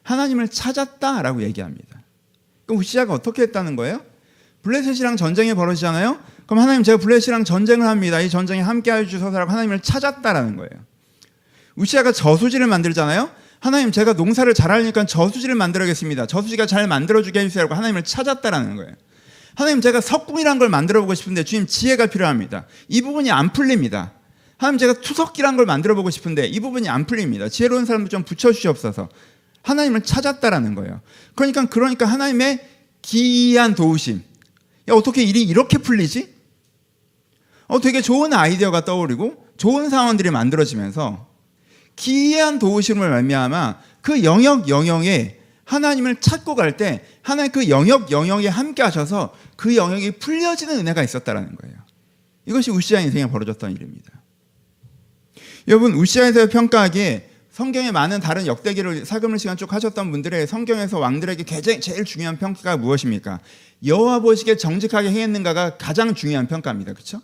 하나님을 0.04 0.50
찾았다라고 0.50 1.42
얘기합니다. 1.44 2.02
그럼 2.66 2.80
우시아가 2.80 3.14
어떻게 3.14 3.44
했다는 3.44 3.78
거예요? 3.78 4.02
블레셋이랑 4.64 5.16
전쟁이 5.16 5.54
벌어지잖아요. 5.54 6.20
그럼 6.46 6.62
하나님 6.62 6.84
제가 6.84 6.98
블레셋이랑 6.98 7.46
전쟁을 7.46 7.88
합니다. 7.88 8.20
이 8.20 8.30
전쟁에 8.30 8.60
함께 8.60 8.92
해주셔서라고 8.92 9.50
하나님을 9.50 9.80
찾았다라는 9.80 10.58
거예요. 10.58 10.90
우시아가 11.80 12.12
저수지를 12.12 12.68
만들잖아요. 12.68 13.30
하나님 13.62 13.92
제가 13.92 14.14
농사를 14.14 14.54
잘하니까 14.54 15.06
저수지를 15.06 15.56
만들어야겠습니다. 15.56 16.28
저수지가 16.28 16.66
잘 16.66 16.88
만들어주게 16.88 17.40
해주세요라고 17.40 17.74
하나님을 17.74 18.04
찾았다라는 18.04 18.76
거예요. 18.76 18.92
하나님 19.56 19.82
제가 19.82 20.02
석궁이란 20.02 20.60
걸 20.60 20.70
만들어 20.70 21.02
보고 21.02 21.14
싶은데 21.14 21.44
주님 21.44 21.68
지혜가 21.68 22.08
필요합니다. 22.08 22.66
이 22.90 23.02
부분이 23.02 23.32
안 23.32 23.52
풀립니다. 23.54 24.12
하나님 24.58 24.78
제가 24.78 25.00
투석기란 25.02 25.56
걸 25.56 25.66
만들어 25.66 25.96
보고 25.96 26.10
싶은데 26.10 26.48
이 26.48 26.60
부분이 26.60 26.90
안 26.90 27.06
풀립니다. 27.06 27.48
지혜로운 27.48 27.86
사람들 27.86 28.10
좀 28.10 28.24
붙여주시옵소서. 28.24 29.10
하나님을 29.62 30.02
찾았다라는 30.02 30.76
거예요. 30.76 31.00
그러니까 31.36 31.66
그러니까 31.68 32.06
하나님의 32.06 32.60
기이한 33.02 33.76
도우심. 33.76 34.22
야 34.90 34.94
어떻게 34.94 35.24
일이 35.24 35.44
이렇게 35.44 35.78
풀리지? 35.78 36.34
어 37.68 37.80
되게 37.80 38.02
좋은 38.02 38.34
아이디어가 38.34 38.84
떠오르고 38.84 39.46
좋은 39.58 39.90
상황들이 39.90 40.30
만들어지면서 40.32 41.29
기이한 42.00 42.60
도우심을 42.60 43.10
말미암아 43.10 43.78
그 44.02 44.24
영역 44.24 44.70
영역에 44.70 45.38
하나님을 45.66 46.22
찾고 46.22 46.56
갈 46.56 46.78
때 46.78 47.04
하나님 47.22 47.52
그 47.52 47.70
영역 47.70 48.10
영역에 48.10 48.48
함께 48.48 48.82
하셔서 48.82 49.36
그 49.58 49.76
영역이 49.76 50.12
풀려지는 50.12 50.80
은혜가 50.80 51.04
있었다라는 51.04 51.56
거예요. 51.58 51.76
이것이 52.46 52.72
우시아 52.72 53.02
인생에 53.02 53.28
벌어졌던 53.28 53.74
일입니다. 53.74 54.12
여러분 55.68 55.94
우시아에서 55.94 56.48
평가하기에 56.48 57.30
성경에 57.52 57.92
많은 57.92 58.22
다른 58.22 58.48
역대기를 58.48 59.06
사금을 59.06 59.38
시간 59.38 59.58
쭉 59.58 59.72
하셨던 59.74 60.10
분들의 60.10 60.48
성경에서 60.48 61.00
왕들에게 61.00 61.44
제일 61.82 62.06
중요한 62.06 62.38
평가가 62.38 62.78
무엇입니까? 62.78 63.42
여호와 63.86 64.20
보시기에 64.20 64.56
정직하게 64.56 65.10
행했는가가 65.10 65.78
가장 65.78 66.16
중요한 66.16 66.48
평가입니다. 66.48 66.94
그렇죠? 66.94 67.22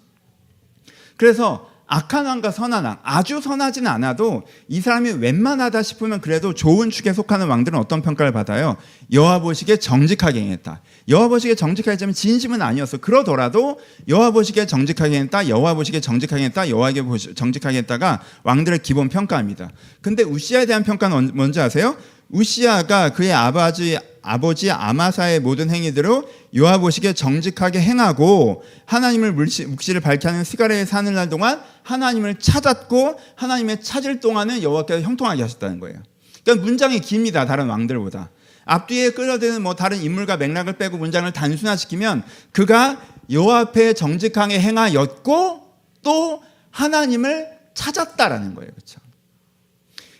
그래서 1.16 1.72
악한 1.88 2.26
왕과 2.26 2.52
선한 2.52 2.84
왕, 2.84 2.98
아주 3.04 3.42
선하진 3.42 3.86
않아도 3.88 4.44
이 4.68 4.82
사람이 4.82 5.12
웬만하다 5.12 5.84
싶으면 5.84 6.20
그래도 6.20 6.54
좋은 6.54 6.90
축에 6.90 7.14
속하는 7.14 7.48
왕들은 7.48 7.78
어떤 7.78 8.02
평가를 8.02 8.32
받아요? 8.32 8.78
여호와 9.12 9.40
보시기에 9.40 9.78
정직하게 9.78 10.42
행했다. 10.42 10.82
여호와 11.08 11.28
보시기에 11.28 11.56
정직하게 11.56 11.94
했지만 11.94 12.14
진심은 12.14 12.62
아니었어. 12.62 12.98
그러더라도 12.98 13.80
여호와 14.08 14.32
보시기에 14.32 14.66
정직하게 14.66 15.20
했다. 15.20 15.48
여호와 15.48 15.76
보시기에 15.76 16.02
정직하게 16.02 16.46
했다. 16.46 16.70
여호와에게 16.70 17.04
정직하게 17.36 17.78
했다가 17.80 18.22
왕들의 18.44 18.80
기본 18.80 19.10
평가입니다. 19.10 19.70
근데 20.02 20.24
우시아에 20.24 20.66
대한 20.66 20.84
평가는 20.84 21.32
뭔지 21.36 21.60
아세요? 21.60 21.96
우시아가 22.30 23.10
그의 23.10 23.34
아버지 23.34 23.98
아버지 24.22 24.72
아마사의 24.72 25.40
모든 25.40 25.70
행위대로 25.70 26.28
요압 26.56 26.82
보시기에 26.82 27.14
정직하게 27.14 27.80
행하고 27.80 28.64
하나님을 28.86 29.34
묵시를 29.34 30.02
밝게 30.02 30.28
하는 30.28 30.44
스가랴에 30.44 30.86
사는 30.86 31.14
날 31.14 31.30
동안 31.30 31.62
하나님을 31.84 32.40
찾았고 32.40 33.20
하나님의 33.36 33.82
찾을 33.82 34.20
동안은 34.20 34.64
여호와께서 34.64 35.02
형통하게 35.02 35.44
하셨다는 35.44 35.80
거예요. 35.80 36.02
그러니까 36.44 36.66
문장이 36.66 37.00
깁니다. 37.02 37.46
다른 37.46 37.68
왕들보다. 37.68 38.32
앞뒤에 38.66 39.12
끌어드는 39.12 39.62
뭐 39.62 39.76
다른 39.76 40.02
인물과 40.02 40.38
맥락을 40.38 40.74
빼고 40.74 40.98
문장을 40.98 41.32
단순화시키면 41.32 42.24
그가 42.52 43.00
여호와 43.30 43.60
앞에 43.60 43.94
정직하게 43.94 44.60
행하였고 44.60 45.62
또 46.02 46.44
하나님을 46.72 47.48
찾았다라는 47.76 48.56
거예요. 48.56 48.72
그렇죠? 48.72 49.05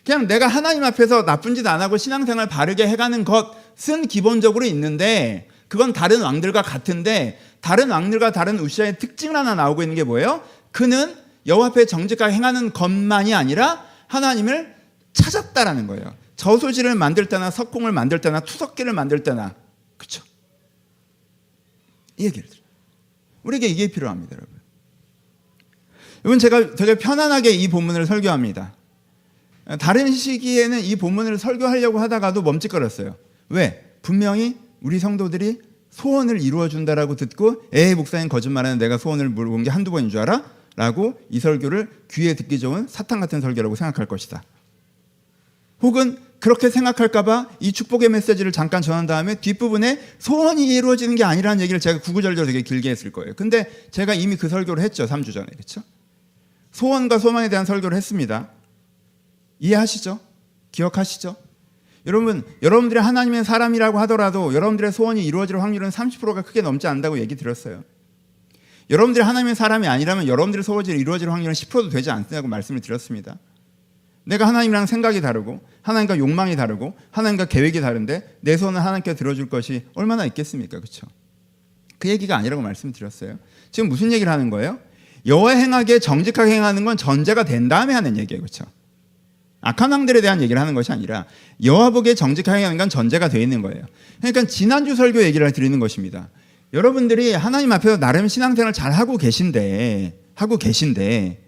그냥 0.06 0.28
내가 0.28 0.46
하나님 0.46 0.84
앞에서 0.84 1.24
나쁜 1.24 1.56
짓 1.56 1.66
안 1.66 1.80
하고 1.82 1.96
신앙생활 1.96 2.48
바르게 2.48 2.86
해가는 2.86 3.24
것은 3.24 4.06
기본적으로 4.06 4.64
있는데 4.66 5.48
그건 5.66 5.92
다른 5.92 6.22
왕들과 6.22 6.62
같은데 6.62 7.40
다른 7.60 7.90
왕들과 7.90 8.30
다른 8.30 8.60
우시아의 8.60 9.00
특징 9.00 9.34
하나 9.34 9.56
나오고 9.56 9.82
있는 9.82 9.96
게 9.96 10.04
뭐예요? 10.04 10.44
그는 10.70 11.16
여호와 11.48 11.66
앞에 11.68 11.86
정직하게 11.86 12.34
행하는 12.34 12.72
것만이 12.72 13.34
아니라 13.34 13.84
하나님을 14.06 14.76
찾았다라는 15.12 15.88
거예요. 15.88 16.14
저수지를 16.36 16.94
만들 16.94 17.26
때나 17.26 17.50
석궁을 17.50 17.90
만들 17.90 18.20
때나 18.20 18.38
투석기를 18.40 18.92
만들 18.92 19.24
때나 19.24 19.56
그렇죠? 19.96 20.22
이 22.16 22.26
얘기를 22.26 22.48
들어요. 22.48 22.64
우리에게 23.42 23.66
이게 23.66 23.88
필요합니다, 23.88 24.36
여러분. 24.36 24.54
여러분 26.24 26.38
제가 26.38 26.76
되게 26.76 26.94
편안하게 26.94 27.50
이 27.50 27.66
본문을 27.66 28.06
설교합니다. 28.06 28.75
다른 29.80 30.12
시기에는 30.12 30.80
이 30.80 30.94
본문을 30.96 31.38
설교하려고 31.38 31.98
하다가도 31.98 32.42
멈칫거렸어요. 32.42 33.16
왜? 33.48 33.84
분명히 34.02 34.56
우리 34.80 35.00
성도들이 35.00 35.60
소원을 35.90 36.40
이루어 36.40 36.68
준다라고 36.68 37.16
듣고 37.16 37.62
에 37.72 37.94
목사님 37.94 38.28
거짓말하는 38.28 38.78
내가 38.78 38.98
소원을 38.98 39.28
물어본 39.28 39.64
게 39.64 39.70
한두 39.70 39.90
번인 39.90 40.10
줄 40.10 40.20
알아? 40.20 40.44
라고 40.76 41.18
이 41.30 41.40
설교를 41.40 41.88
귀에 42.10 42.34
듣기 42.34 42.58
좋은 42.58 42.86
사탄 42.86 43.18
같은 43.18 43.40
설교라고 43.40 43.74
생각할 43.74 44.06
것이다. 44.06 44.42
혹은 45.82 46.18
그렇게 46.38 46.70
생각할까봐 46.70 47.48
이 47.60 47.72
축복의 47.72 48.10
메시지를 48.10 48.52
잠깐 48.52 48.82
전한 48.82 49.06
다음에 49.06 49.36
뒷부분에 49.36 50.00
소원이 50.18 50.66
이루어지는 50.76 51.16
게 51.16 51.24
아니라는 51.24 51.62
얘기를 51.62 51.80
제가 51.80 52.00
구구절절 52.00 52.46
되게 52.46 52.60
길게 52.60 52.90
했을 52.90 53.10
거예요. 53.10 53.34
근데 53.34 53.68
제가 53.90 54.14
이미 54.14 54.36
그 54.36 54.48
설교를 54.48 54.82
했죠. 54.82 55.06
3주 55.06 55.32
전에. 55.32 55.46
그렇죠? 55.46 55.82
소원과 56.72 57.18
소망에 57.18 57.48
대한 57.48 57.64
설교를 57.64 57.96
했습니다. 57.96 58.50
이해하시죠? 59.58 60.18
기억하시죠? 60.72 61.36
여러분, 62.06 62.44
여러분들이 62.62 63.00
하나님의 63.00 63.44
사람이라고 63.44 63.98
하더라도 64.00 64.54
여러분들의 64.54 64.92
소원이 64.92 65.24
이루어질 65.24 65.60
확률은 65.60 65.90
30%가 65.90 66.42
크게 66.42 66.62
넘지 66.62 66.86
않는다고 66.86 67.18
얘기 67.18 67.34
드렸어요. 67.34 67.82
여러분들이 68.90 69.24
하나님의 69.24 69.56
사람이 69.56 69.88
아니라면 69.88 70.28
여러분들의 70.28 70.62
소원이 70.62 70.90
이루어질 70.90 71.30
확률은 71.30 71.52
10%도 71.52 71.88
되지 71.88 72.10
않다고 72.10 72.46
말씀을 72.46 72.80
드렸습니다. 72.80 73.36
내가 74.24 74.46
하나님이랑 74.46 74.86
생각이 74.86 75.20
다르고 75.20 75.60
하나님과 75.82 76.18
욕망이 76.18 76.56
다르고 76.56 76.96
하나님과 77.10 77.46
계획이 77.46 77.80
다른데 77.80 78.38
내 78.40 78.56
소원을 78.56 78.80
하나님께 78.80 79.14
들어줄 79.14 79.48
것이 79.48 79.86
얼마나 79.94 80.24
있겠습니까? 80.26 80.78
그렇죠? 80.78 81.06
그 81.98 82.08
얘기가 82.08 82.36
아니라고 82.36 82.62
말씀드렸어요. 82.62 83.38
지금 83.72 83.88
무슨 83.88 84.12
얘기를 84.12 84.30
하는 84.30 84.50
거예요? 84.50 84.78
여호와 85.26 85.52
행하게 85.52 85.98
정직하게 85.98 86.52
행하는 86.52 86.84
건 86.84 86.96
전제가 86.96 87.44
된 87.44 87.68
다음에 87.68 87.94
하는 87.94 88.16
얘기예요. 88.16 88.42
그렇죠? 88.42 88.64
악한 89.66 89.90
왕들에 89.90 90.20
대한 90.20 90.40
얘기를 90.42 90.60
하는 90.60 90.74
것이 90.74 90.92
아니라 90.92 91.24
여호와복에 91.64 92.14
정직하게 92.14 92.62
하는 92.62 92.76
건 92.76 92.88
전제가 92.88 93.28
되어 93.28 93.40
있는 93.40 93.62
거예요. 93.62 93.84
그러니까 94.20 94.44
지난주 94.44 94.94
설교 94.94 95.22
얘기를 95.24 95.50
드리는 95.50 95.78
것입니다. 95.80 96.28
여러분들이 96.72 97.32
하나님 97.32 97.72
앞에서 97.72 97.96
나름 97.98 98.28
신앙생활 98.28 98.72
잘 98.72 98.92
하고 98.92 99.16
계신데 99.16 100.20
하고 100.34 100.56
계신데 100.56 101.42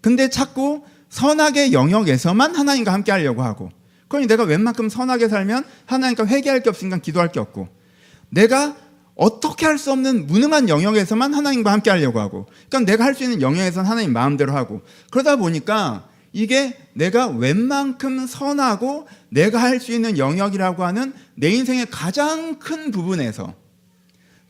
근데 0.00 0.30
자꾸 0.30 0.82
선악의 1.10 1.74
영역에서만 1.74 2.54
하나님과 2.54 2.90
함께 2.92 3.12
하려고 3.12 3.42
하고 3.42 3.70
그러니 4.08 4.26
내가 4.28 4.44
웬만큼 4.44 4.88
선하게 4.88 5.28
살면 5.28 5.64
하나님과 5.84 6.26
회개할 6.26 6.62
게 6.62 6.70
없으니까 6.70 6.98
기도할 6.98 7.32
게 7.32 7.40
없고 7.40 7.68
내가 8.30 8.76
어떻게 9.14 9.66
할 9.66 9.76
수 9.76 9.92
없는 9.92 10.26
무능한 10.26 10.70
영역에서만 10.70 11.34
하나님과 11.34 11.70
함께 11.70 11.90
하려고 11.90 12.18
하고, 12.18 12.46
그러니까 12.70 12.90
내가 12.90 13.04
할 13.04 13.14
수 13.14 13.24
있는 13.24 13.42
영역에서는 13.42 13.88
하나님 13.88 14.12
마음대로 14.12 14.54
하고, 14.54 14.80
그러다 15.10 15.36
보니까 15.36 16.08
이게 16.32 16.76
내가 16.94 17.26
웬만큼 17.28 18.26
선하고 18.26 19.06
내가 19.28 19.60
할 19.60 19.80
수 19.80 19.92
있는 19.92 20.16
영역이라고 20.18 20.84
하는 20.84 21.12
내 21.34 21.50
인생의 21.50 21.86
가장 21.90 22.58
큰 22.58 22.90
부분에서 22.90 23.54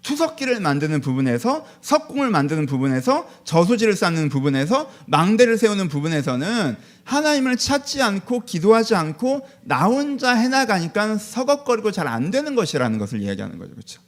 투석기를 0.02 0.58
만드는 0.60 1.00
부분에서 1.00 1.64
석궁을 1.80 2.28
만드는 2.30 2.66
부분에서 2.66 3.28
저수지를 3.44 3.94
쌓는 3.94 4.28
부분에서 4.30 4.90
망대를 5.06 5.56
세우는 5.58 5.88
부분에서는 5.88 6.76
하나님을 7.04 7.56
찾지 7.56 8.02
않고 8.02 8.40
기도하지 8.44 8.96
않고 8.96 9.46
나 9.62 9.84
혼자 9.84 10.34
해나가니까 10.34 11.18
서걱거리고 11.18 11.92
잘 11.92 12.08
안 12.08 12.30
되는 12.32 12.54
것이라는 12.56 12.98
것을 12.98 13.22
이야기하는 13.22 13.58
거죠. 13.58 13.72
그렇죠? 13.72 14.02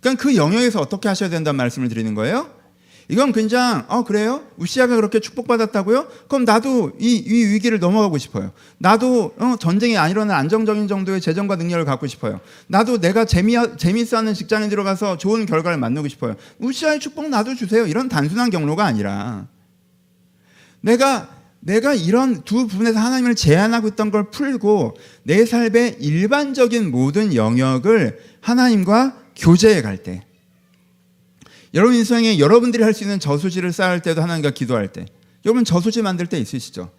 그러니까 0.00 0.22
그 0.22 0.36
영역에서 0.36 0.80
어떻게 0.80 1.08
하셔야 1.08 1.28
된다는 1.28 1.56
말씀을 1.56 1.88
드리는 1.88 2.14
거예요. 2.14 2.50
이건 3.08 3.30
그냥 3.32 3.84
어 3.88 4.02
그래요? 4.02 4.42
우시아가 4.56 4.96
그렇게 4.96 5.20
축복받았다고요? 5.20 6.08
그럼 6.28 6.44
나도 6.44 6.92
이, 6.98 7.16
이 7.16 7.44
위기를 7.52 7.78
넘어가고 7.78 8.18
싶어요. 8.18 8.50
나도 8.78 9.34
어, 9.38 9.56
전쟁이 9.60 9.96
안 9.96 10.10
일어나는 10.10 10.34
안정적인 10.34 10.88
정도의 10.88 11.20
재정과 11.20 11.56
능력을 11.56 11.84
갖고 11.84 12.06
싶어요. 12.06 12.40
나도 12.66 12.98
내가 12.98 13.24
재미 13.24 13.54
재미있어 13.76 14.16
하는 14.16 14.34
직장에 14.34 14.68
들어가서 14.68 15.18
좋은 15.18 15.46
결과를 15.46 15.78
만들고 15.78 16.08
싶어요. 16.08 16.34
우시아의 16.58 16.98
축복 16.98 17.28
나도 17.28 17.54
주세요. 17.54 17.86
이런 17.86 18.08
단순한 18.08 18.50
경로가 18.50 18.84
아니라 18.84 19.46
내가 20.80 21.28
내가 21.60 21.94
이런 21.94 22.42
두 22.42 22.66
부분에서 22.66 22.98
하나님을 22.98 23.34
제한하고 23.34 23.88
있던 23.88 24.10
걸 24.10 24.30
풀고 24.30 24.96
내 25.24 25.44
삶의 25.44 25.96
일반적인 26.00 26.90
모든 26.90 27.34
영역을 27.34 28.18
하나님과 28.40 29.16
교제해 29.36 29.82
갈 29.82 29.96
때. 29.98 30.22
여러분 31.74 31.94
인생에 31.94 32.38
여러분들이 32.38 32.82
할 32.82 32.92
수 32.94 33.04
있는 33.04 33.18
저수지를 33.20 33.72
쌓을 33.72 34.00
때도 34.00 34.22
하나님과 34.22 34.50
기도할 34.50 34.88
때 34.88 35.06
여러분 35.44 35.64
저수지 35.64 36.02
만들 36.02 36.26
때 36.26 36.38
있으시죠? 36.38 36.90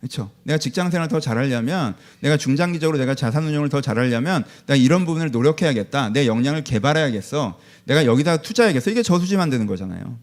그렇죠? 0.00 0.30
내가 0.42 0.58
직장 0.58 0.90
생활 0.90 1.08
더 1.08 1.20
잘하려면 1.20 1.94
내가 2.20 2.36
중장기적으로 2.36 2.98
내가 2.98 3.14
자산 3.14 3.44
운용을 3.44 3.68
더 3.68 3.80
잘하려면 3.80 4.44
내가 4.66 4.76
이런 4.76 5.04
부분을 5.04 5.30
노력해야겠다. 5.30 6.08
내 6.12 6.26
역량을 6.26 6.64
개발해야겠어. 6.64 7.56
내가 7.84 8.04
여기다 8.04 8.38
투자해야겠어. 8.38 8.90
이게 8.90 9.02
저수지 9.04 9.36
만드는 9.36 9.66
거잖아요. 9.68 10.18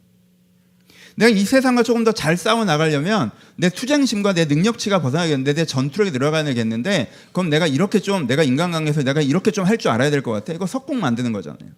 내가 1.16 1.30
이 1.30 1.46
세상과 1.46 1.84
조금 1.84 2.04
더 2.04 2.12
잘 2.12 2.36
싸워 2.36 2.66
나가려면 2.66 3.32
내 3.56 3.70
투쟁심과 3.70 4.34
내 4.34 4.46
능력치가 4.46 5.02
벗어나겠는데 5.02 5.54
내 5.54 5.66
전투력이 5.66 6.12
늘어가야겠는데 6.12 7.12
그럼 7.32 7.50
내가 7.50 7.66
이렇게 7.68 8.00
좀 8.00 8.28
내가 8.28 8.44
인간관계에서 8.44 9.04
내가 9.04 9.22
이렇게 9.22 9.52
좀 9.52 9.66
할 9.66 9.78
줄 9.78 9.92
알아야 9.92 10.10
될 10.10 10.22
것 10.24 10.32
같아. 10.32 10.52
이거 10.54 10.66
석공 10.66 11.00
만드는 11.00 11.32
거잖아요. 11.32 11.70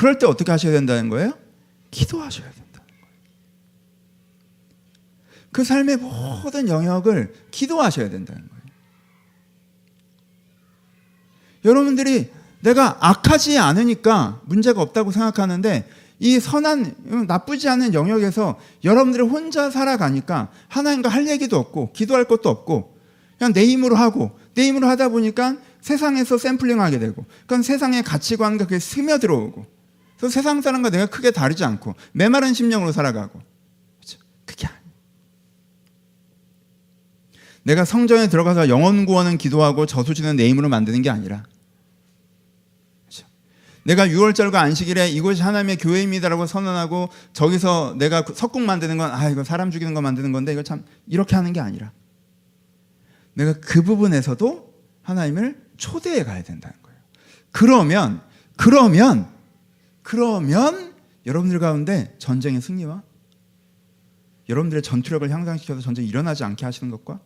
그럴 0.00 0.18
때 0.18 0.24
어떻게 0.24 0.50
하셔야 0.50 0.72
된다는 0.72 1.10
거예요? 1.10 1.34
기도하셔야 1.90 2.46
된다는 2.46 2.86
거예요. 2.88 3.06
그 5.52 5.62
삶의 5.62 5.98
모든 5.98 6.68
영역을 6.68 7.34
기도하셔야 7.50 8.08
된다는 8.08 8.48
거예요. 8.48 8.62
여러분들이 11.66 12.30
내가 12.60 12.96
악하지 13.06 13.58
않으니까 13.58 14.40
문제가 14.46 14.80
없다고 14.80 15.10
생각하는데 15.12 15.86
이 16.18 16.40
선한 16.40 17.26
나쁘지 17.28 17.68
않은 17.68 17.92
영역에서 17.92 18.58
여러분들이 18.82 19.22
혼자 19.24 19.70
살아가니까 19.70 20.50
하나님과 20.68 21.10
할 21.10 21.28
얘기도 21.28 21.58
없고 21.58 21.92
기도할 21.92 22.24
것도 22.24 22.48
없고 22.48 22.96
그냥 23.36 23.52
내 23.52 23.66
힘으로 23.66 23.96
하고 23.96 24.30
내 24.54 24.62
힘으로 24.62 24.88
하다 24.88 25.10
보니까 25.10 25.58
세상에서 25.82 26.38
샘플링하게 26.38 26.98
되고 27.00 27.26
그건 27.42 27.62
세상의 27.62 28.02
가치관과 28.02 28.64
그게 28.64 28.78
스며들어오고 28.78 29.79
그래서 30.20 30.34
세상 30.34 30.60
사람과 30.60 30.90
내가 30.90 31.06
크게 31.06 31.30
다르지 31.30 31.64
않고 31.64 31.94
메마른 32.12 32.52
심령으로 32.52 32.92
살아가고 32.92 33.40
그렇죠? 33.98 34.18
그게. 34.44 34.68
내가 37.62 37.86
성전에 37.86 38.28
들어가서 38.28 38.68
영원 38.68 39.06
구원은 39.06 39.38
기도하고 39.38 39.86
저수지는 39.86 40.36
내 40.36 40.46
힘으로 40.48 40.68
만드는 40.68 41.00
게 41.00 41.08
아니라 41.08 41.42
그렇죠? 43.04 43.26
내가 43.84 44.06
6월절과 44.08 44.56
안식일에 44.56 45.08
이곳이 45.08 45.42
하나님의 45.42 45.78
교회입니다라고 45.78 46.46
선언하고 46.46 47.08
저기서 47.32 47.96
내가 47.98 48.22
석궁 48.34 48.66
만드는 48.66 48.98
건 48.98 49.10
아 49.10 49.30
이거 49.30 49.42
사람 49.42 49.70
죽이는 49.70 49.94
거 49.94 50.02
만드는 50.02 50.32
건데 50.32 50.52
이거 50.52 50.62
참 50.62 50.84
이렇게 51.06 51.34
하는 51.34 51.54
게 51.54 51.60
아니라 51.60 51.92
내가 53.32 53.54
그 53.54 53.80
부분에서도 53.82 54.70
하나님을 55.02 55.58
초대해 55.78 56.24
가야 56.24 56.42
된다는 56.42 56.76
거예요. 56.82 56.98
그러면 57.52 58.20
그러면 58.56 59.39
그러면 60.10 60.92
여러분들 61.24 61.60
가운데 61.60 62.16
전쟁의 62.18 62.60
승리와 62.60 63.04
여러분들의 64.48 64.82
전투력을 64.82 65.30
향상시켜서 65.30 65.80
전쟁이 65.80 66.08
일어나지 66.08 66.42
않게 66.42 66.64
하시는 66.64 66.90
것과 66.90 67.20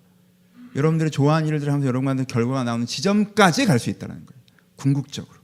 여러분들의 0.76 1.10
좋아하는 1.10 1.48
일들을 1.48 1.72
하면서 1.72 1.88
여러분한테 1.88 2.24
결과가 2.24 2.62
나오는 2.64 2.84
지점까지 2.84 3.64
갈 3.64 3.78
수 3.78 3.88
있다는 3.88 4.26
거예요. 4.26 4.42
궁극적으로. 4.76 5.34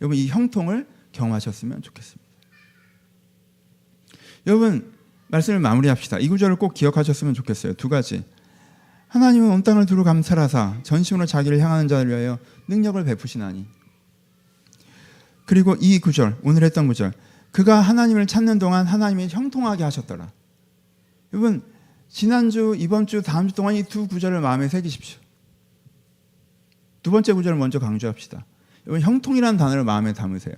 여러분 0.00 0.16
이 0.16 0.28
형통을 0.28 0.86
경험하셨으면 1.10 1.82
좋겠습니다. 1.82 2.30
여러분 4.46 4.92
말씀을 5.26 5.58
마무리합시다. 5.58 6.20
이 6.20 6.28
구절을 6.28 6.54
꼭 6.56 6.74
기억하셨으면 6.74 7.34
좋겠어요. 7.34 7.72
두 7.72 7.88
가지. 7.88 8.24
하나님은 9.08 9.50
온 9.50 9.62
땅을 9.64 9.86
두루 9.86 10.04
감찰하사 10.04 10.78
전심으로 10.84 11.26
자기를 11.26 11.58
향하는 11.58 11.88
자를 11.88 12.08
위하여 12.08 12.38
능력을 12.68 13.02
베푸시나니 13.02 13.79
그리고 15.46 15.76
이 15.80 15.98
구절, 15.98 16.36
오늘 16.42 16.62
했던 16.62 16.86
구절. 16.86 17.12
그가 17.52 17.80
하나님을 17.80 18.26
찾는 18.26 18.58
동안 18.58 18.86
하나님이 18.86 19.28
형통하게 19.28 19.82
하셨더라. 19.84 20.30
여러분, 21.32 21.62
지난주, 22.08 22.74
이번 22.76 23.06
주, 23.06 23.22
다음 23.22 23.48
주 23.48 23.54
동안 23.54 23.74
이 23.74 23.82
두 23.82 24.06
구절을 24.06 24.40
마음에 24.40 24.68
새기십시오. 24.68 25.20
두 27.02 27.10
번째 27.10 27.32
구절을 27.32 27.58
먼저 27.58 27.78
강조합시다. 27.78 28.44
여러분, 28.86 29.00
형통이라는 29.00 29.56
단어를 29.58 29.84
마음에 29.84 30.12
담으세요. 30.12 30.54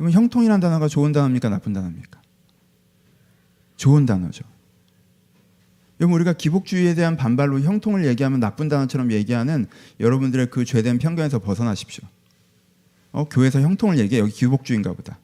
여러분, 0.00 0.12
형통이라는 0.12 0.60
단어가 0.60 0.88
좋은 0.88 1.12
단어입니까? 1.12 1.48
나쁜 1.48 1.72
단어입니까? 1.72 2.20
좋은 3.76 4.06
단어죠. 4.06 4.44
여러분, 6.00 6.16
우리가 6.16 6.32
기복주의에 6.34 6.94
대한 6.94 7.16
반발로 7.16 7.60
형통을 7.60 8.06
얘기하면 8.06 8.40
나쁜 8.40 8.68
단어처럼 8.68 9.12
얘기하는 9.12 9.66
여러분들의 10.00 10.50
그 10.50 10.64
죄된 10.64 10.98
편견에서 10.98 11.38
벗어나십시오. 11.38 12.06
어, 13.16 13.24
교회에서 13.24 13.60
형통을 13.62 13.98
얘기해 13.98 14.20
여기 14.20 14.30
기복주의인가 14.30 14.92
보다. 14.92 15.18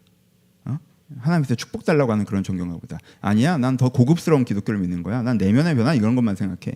어? 0.64 0.78
하나님께서 1.18 1.54
축복 1.54 1.84
달라고 1.84 2.10
하는 2.10 2.24
그런 2.24 2.42
종교인가 2.42 2.78
보다. 2.78 2.98
아니야, 3.20 3.58
난 3.58 3.76
더 3.76 3.90
고급스러운 3.90 4.46
기독교를 4.46 4.80
믿는 4.80 5.02
거야. 5.02 5.20
난 5.20 5.36
내면의 5.36 5.76
변화 5.76 5.92
이런 5.92 6.14
것만 6.14 6.34
생각해. 6.34 6.74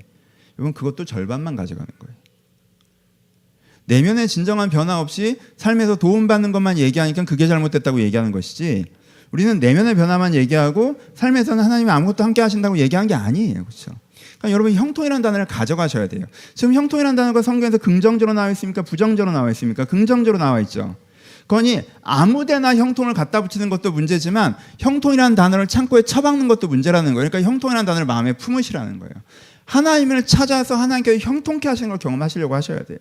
여러분 0.59 0.75
그것도 0.75 1.07
절반만 1.07 1.57
가져가는 1.57 1.89
거예요. 1.99 2.15
내면의 3.87 4.29
진정한 4.29 4.69
변화 4.69 5.01
없이 5.01 5.39
삶에서 5.57 5.97
도움받는 5.97 6.53
것만 6.53 6.77
얘기하니까 6.77 7.25
그게 7.25 7.47
잘못됐다고 7.47 8.01
얘기하는 8.01 8.31
것이지. 8.31 8.85
우리는 9.33 9.59
내면의 9.59 9.95
변화만 9.95 10.35
얘기하고 10.35 11.01
삶에서는 11.15 11.65
하나님이 11.65 11.91
아무것도 11.93 12.25
함께 12.25 12.43
하신다고 12.43 12.77
얘기한 12.77 13.07
게 13.07 13.15
아니에요. 13.15 13.65
그렇죠? 13.65 13.93
그러니까 14.39 14.51
여러분 14.51 14.75
형통이라는 14.75 15.23
단어를 15.23 15.47
가져가셔야 15.47 16.09
돼요. 16.09 16.27
지금 16.55 16.75
형통이라는 16.75 17.17
단어가 17.17 17.41
성경에서 17.41 17.79
긍정적으로 17.79 18.35
나와 18.35 18.51
있습니까? 18.51 18.83
부정적으로 18.83 19.33
나와 19.33 19.51
있습니까? 19.53 19.87
긍정적으로 19.87 20.37
나와 20.37 20.61
있죠. 20.61 20.95
거니 21.49 21.83
아무데나 22.03 22.75
형통을 22.75 23.15
갖다 23.15 23.41
붙이는 23.41 23.69
것도 23.71 23.93
문제지만 23.93 24.57
형통이라는 24.79 25.37
단어를 25.37 25.67
창고에 25.67 26.03
처박는 26.03 26.49
것도 26.49 26.69
문제라는 26.69 27.15
거예요. 27.15 27.29
그러니까 27.29 27.49
형통이라는 27.51 27.87
단어를 27.87 28.07
마음에 28.07 28.33
품으시라는 28.33 28.99
거예요. 28.99 29.13
하나님을 29.65 30.27
찾아서 30.27 30.77
하나님께 30.77 31.19
형통케 31.19 31.69
하시는 31.69 31.89
걸 31.89 31.99
경험하시려고 31.99 32.55
하셔야 32.55 32.83
돼요. 32.85 32.99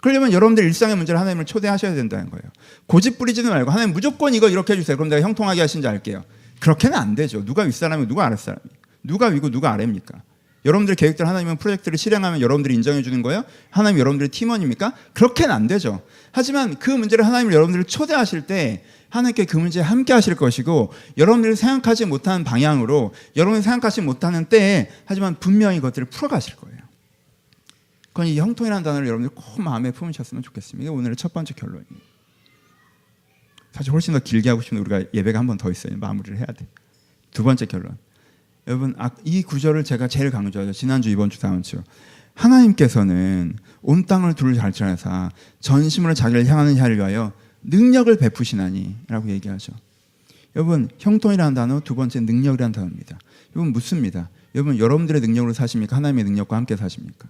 그러려면 0.00 0.32
여러분들 0.32 0.64
일상의 0.64 0.96
문제를 0.96 1.18
하나님을 1.18 1.46
초대하셔야 1.46 1.94
된다는 1.94 2.28
거예요. 2.30 2.42
고집 2.86 3.18
부리지는 3.18 3.50
말고 3.50 3.70
하나님 3.70 3.94
무조건 3.94 4.34
이거 4.34 4.50
이렇게 4.50 4.74
해주세요. 4.74 4.98
그럼 4.98 5.08
내가 5.08 5.26
형통하게 5.26 5.62
하신지 5.62 5.88
알게요. 5.88 6.24
그렇게는 6.60 6.96
안 6.96 7.14
되죠. 7.14 7.44
누가 7.44 7.62
윗사람이고 7.62 8.08
누가 8.08 8.26
아랫사람이고 8.26 8.68
누가 9.02 9.26
위고 9.28 9.50
누가 9.50 9.72
아래입니까? 9.72 10.22
여러분들 10.64 10.94
계획들 10.94 11.28
하나님은 11.28 11.56
프로젝트를 11.58 11.98
실행하면 11.98 12.40
여러분들이 12.40 12.74
인정해 12.74 13.02
주는 13.02 13.20
거예요? 13.22 13.44
하나님 13.70 13.98
여러분들의 13.98 14.30
팀원입니까? 14.30 14.94
그렇게는 15.12 15.54
안 15.54 15.66
되죠. 15.66 16.02
하지만 16.32 16.78
그 16.78 16.90
문제를 16.90 17.26
하나님 17.26 17.52
여러분들을 17.52 17.84
초대하실 17.84 18.46
때 18.46 18.82
하나님께 19.10 19.44
그 19.44 19.58
문제에 19.58 19.82
함께 19.82 20.12
하실 20.12 20.34
것이고 20.34 20.92
여러분들이 21.18 21.54
생각하지 21.54 22.06
못하는 22.06 22.44
방향으로 22.44 23.14
여러분이 23.36 23.62
생각하지 23.62 24.00
못하는 24.00 24.46
때에 24.46 24.90
하지만 25.04 25.38
분명히 25.38 25.76
그것들을 25.76 26.06
풀어가실 26.08 26.56
거예요. 26.56 26.78
그건 28.08 28.26
이 28.26 28.38
형통이라는 28.38 28.82
단어를 28.82 29.06
여러분들 29.06 29.34
꼭 29.34 29.60
마음에 29.60 29.90
품으셨으면 29.90 30.42
좋겠습니다. 30.42 30.90
오늘의 30.92 31.16
첫 31.16 31.32
번째 31.34 31.52
결론입니다. 31.54 32.00
사실 33.72 33.92
훨씬 33.92 34.14
더 34.14 34.20
길게 34.20 34.48
하고 34.48 34.62
싶은데 34.62 34.80
우리가 34.80 35.10
예배가 35.12 35.38
한 35.38 35.46
번 35.46 35.58
더 35.58 35.70
있어요. 35.70 35.96
마무리를 35.96 36.38
해야 36.38 36.46
돼. 36.46 36.66
두 37.32 37.42
번째 37.42 37.66
결론. 37.66 37.98
여러분 38.66 38.94
아, 38.98 39.10
이 39.24 39.42
구절을 39.42 39.84
제가 39.84 40.08
제일 40.08 40.30
강조하죠. 40.30 40.72
지난주, 40.72 41.10
이번 41.10 41.30
주, 41.30 41.38
다음 41.40 41.62
주. 41.62 41.82
하나님께서는 42.34 43.56
온 43.82 44.06
땅을 44.06 44.34
둘 44.34 44.54
잘지라사 44.54 45.30
전심으로 45.60 46.14
자기를 46.14 46.46
향하는 46.46 46.74
자를 46.74 46.96
위하여 46.96 47.32
능력을 47.62 48.16
베푸시나니라고 48.16 49.30
얘기하죠. 49.30 49.72
여러분 50.56 50.88
형통이라는 50.98 51.54
단어 51.54 51.80
두 51.80 51.94
번째 51.94 52.20
능력이라는 52.20 52.72
단어입니다. 52.72 53.18
여러분 53.54 53.72
묻습니다. 53.72 54.30
여러분 54.54 54.78
여러분들의 54.78 55.20
능력으로 55.20 55.52
사십니까? 55.52 55.96
하나님의 55.96 56.24
능력과 56.24 56.56
함께 56.56 56.76
사십니까? 56.76 57.28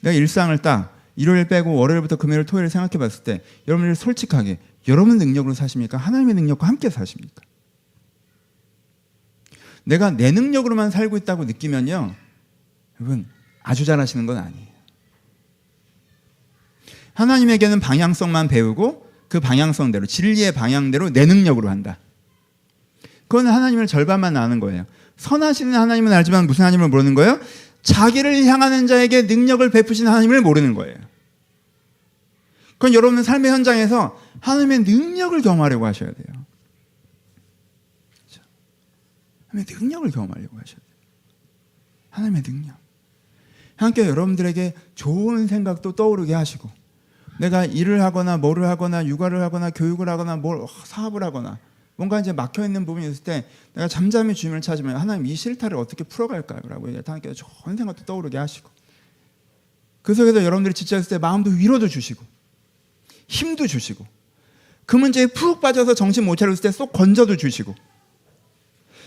내가 0.00 0.14
일상을 0.14 0.56
딱 0.58 0.98
일요일 1.14 1.46
빼고 1.46 1.74
월요일부터 1.74 2.16
금요일 2.16 2.44
토요일 2.44 2.68
생각해 2.68 2.98
봤을 2.98 3.22
때 3.22 3.42
여러분들 3.68 3.94
솔직하게 3.94 4.58
여러분 4.88 5.18
능력으로 5.18 5.54
사십니까? 5.54 5.96
하나님의 5.96 6.34
능력과 6.34 6.66
함께 6.66 6.90
사십니까? 6.90 7.42
내가 9.84 10.10
내 10.10 10.30
능력으로만 10.30 10.90
살고 10.90 11.16
있다고 11.18 11.44
느끼면요. 11.44 12.14
여러분 13.00 13.26
아주 13.62 13.84
잘하시는 13.84 14.26
건 14.26 14.38
아니에요. 14.38 14.72
하나님에게는 17.14 17.80
방향성만 17.80 18.48
배우고 18.48 19.10
그 19.28 19.40
방향성대로 19.40 20.06
진리의 20.06 20.52
방향대로 20.52 21.10
내 21.10 21.26
능력으로 21.26 21.68
한다. 21.68 21.98
그건 23.28 23.46
하나님을 23.46 23.86
절반만 23.86 24.36
아는 24.36 24.60
거예요. 24.60 24.84
선하시는 25.16 25.74
하나님은 25.74 26.12
알지만 26.12 26.46
무슨 26.46 26.64
하나님을 26.64 26.88
모르는 26.88 27.14
거예요? 27.14 27.40
자기를 27.82 28.44
향하는 28.44 28.86
자에게 28.86 29.22
능력을 29.22 29.68
베푸신 29.70 30.06
하나님을 30.06 30.40
모르는 30.40 30.74
거예요. 30.74 30.96
그건 32.82 32.94
여러분 32.94 33.22
삶의 33.22 33.48
현장에서 33.52 34.20
하나님의 34.40 34.80
능력을 34.80 35.40
경험하려고 35.40 35.86
하셔야 35.86 36.10
돼요. 36.10 36.44
하나님의 39.46 39.76
능력을 39.78 40.10
경험하려고 40.10 40.56
하셔야 40.58 40.78
돼요. 40.78 40.96
하나님의 42.10 42.42
능력. 42.42 42.76
함께 43.76 44.08
여러분들에게 44.08 44.74
좋은 44.96 45.46
생각도 45.46 45.92
떠오르게 45.92 46.34
하시고 46.34 46.68
내가 47.38 47.64
일을 47.64 48.02
하거나 48.02 48.36
뭐를 48.36 48.66
하거나 48.66 49.06
육아를 49.06 49.40
하거나 49.42 49.70
교육을 49.70 50.08
하거나 50.08 50.34
뭘 50.34 50.66
사업을 50.84 51.22
하거나 51.22 51.60
뭔가 51.94 52.18
이제 52.18 52.32
막혀 52.32 52.64
있는 52.64 52.84
부분이 52.84 53.08
있을 53.08 53.22
때 53.22 53.46
내가 53.74 53.86
잠잠히 53.86 54.34
주님을 54.34 54.60
찾으면 54.60 54.96
하나님 54.96 55.26
이 55.26 55.36
실타를 55.36 55.76
어떻게 55.76 56.02
풀어갈까요?라고 56.02 56.88
하나님께 56.88 57.32
좋은 57.32 57.76
생각도 57.76 58.04
떠오르게 58.06 58.38
하시고 58.38 58.68
그 60.02 60.14
속에서 60.14 60.42
여러분들이 60.42 60.74
지쳤을 60.74 61.08
때 61.08 61.18
마음도 61.18 61.50
위로도 61.50 61.86
주시고 61.86 62.31
힘도 63.28 63.66
주시고 63.66 64.06
그 64.86 64.96
문제에 64.96 65.26
푹 65.26 65.60
빠져서 65.60 65.94
정신 65.94 66.24
못 66.24 66.36
차렸을 66.36 66.62
때 66.62 66.70
쏙 66.70 66.92
건져도 66.92 67.36
주시고 67.36 67.74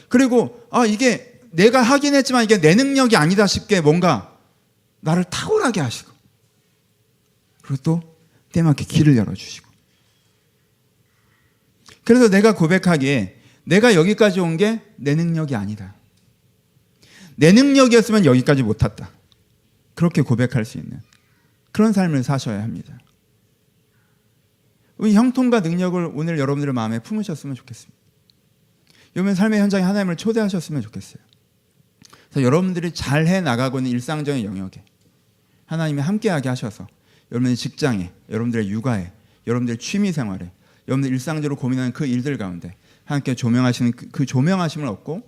그리고 0.10 0.66
아 0.72 0.86
이게 0.86 1.40
내가 1.52 1.82
하긴 1.82 2.16
했지만 2.16 2.44
이게 2.44 2.60
내 2.60 2.76
능력이 2.76 3.16
아니다 3.16 3.48
싶게 3.48 3.82
뭔가 3.82 4.38
나를 5.02 5.24
탁월하게 5.26 5.82
하시고 5.82 6.12
그리고 7.62 7.82
또 7.84 8.16
때맞게 8.52 8.86
길을 8.86 9.18
열어주시고 9.18 9.70
그래서 12.04 12.30
내가 12.30 12.54
고백하기에 12.56 13.42
내가 13.64 13.96
여기까지 13.96 14.40
온 14.40 14.58
게 14.58 14.80
내 14.98 15.16
능력이 15.16 15.56
아니다. 15.56 15.96
내 17.36 17.52
능력이었으면 17.52 18.26
여기까지 18.26 18.64
못 18.64 18.78
탔다. 18.78 19.10
그렇게 19.94 20.22
고백할 20.22 20.66
수 20.66 20.78
있는 20.78 21.02
그런 21.72 21.92
삶을 21.92 22.24
사셔야 22.24 22.62
합니다. 22.64 22.98
형통과 25.00 25.60
능력을 25.60 26.12
오늘 26.14 26.40
여러분들의 26.40 26.74
마음에 26.74 27.00
품으셨으면 27.00 27.56
좋겠습니다. 27.56 27.96
여러분 29.16 29.36
삶의 29.36 29.60
현장에 29.60 29.84
하나님을 29.84 30.18
초대하셨으면 30.18 30.82
좋겠어요. 30.82 31.24
그래서 32.30 32.46
여러분들이 32.46 32.94
잘 32.94 33.28
해 33.28 33.42
나가고 33.42 33.80
있는 33.80 33.92
일상적인 33.92 34.46
영역에 34.46 34.84
하나님이 35.66 36.02
함께하게 36.02 36.50
하셔서 36.50 36.88
여러분의 37.32 37.56
직장에, 37.56 38.12
여러분들의 38.30 38.70
육아에, 38.70 39.12
여러분들의 39.48 39.80
취미 39.80 40.12
생활에, 40.12 40.52
여러분들 40.88 41.12
일상적으로 41.12 41.56
고민하는 41.56 41.92
그 41.92 42.06
일들 42.06 42.38
가운데 42.38 42.76
하나님께 43.06 43.36
조명하시는 43.36 43.92
그, 43.94 44.10
그 44.10 44.26
조명하심을 44.26 44.88
얻고 44.88 45.22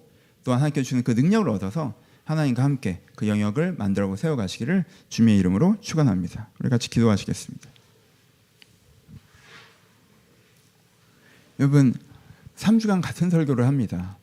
또 0.43 0.53
하나님께 0.53 0.83
주는 0.83 1.03
그 1.03 1.11
능력을 1.11 1.49
얻어서 1.49 1.93
하나님과 2.25 2.63
함께 2.63 3.01
그 3.15 3.27
영역을 3.27 3.73
만들어 3.73 4.13
세워가시기를 4.15 4.83
주님의 5.09 5.37
이름으로 5.39 5.77
축원합니다. 5.81 6.49
우리 6.59 6.69
같이 6.69 6.89
기도하시겠습니다. 6.89 7.69
여러분 11.59 11.93
3주간 12.55 13.01
같은 13.01 13.29
설교를 13.29 13.65
합니다. 13.65 14.17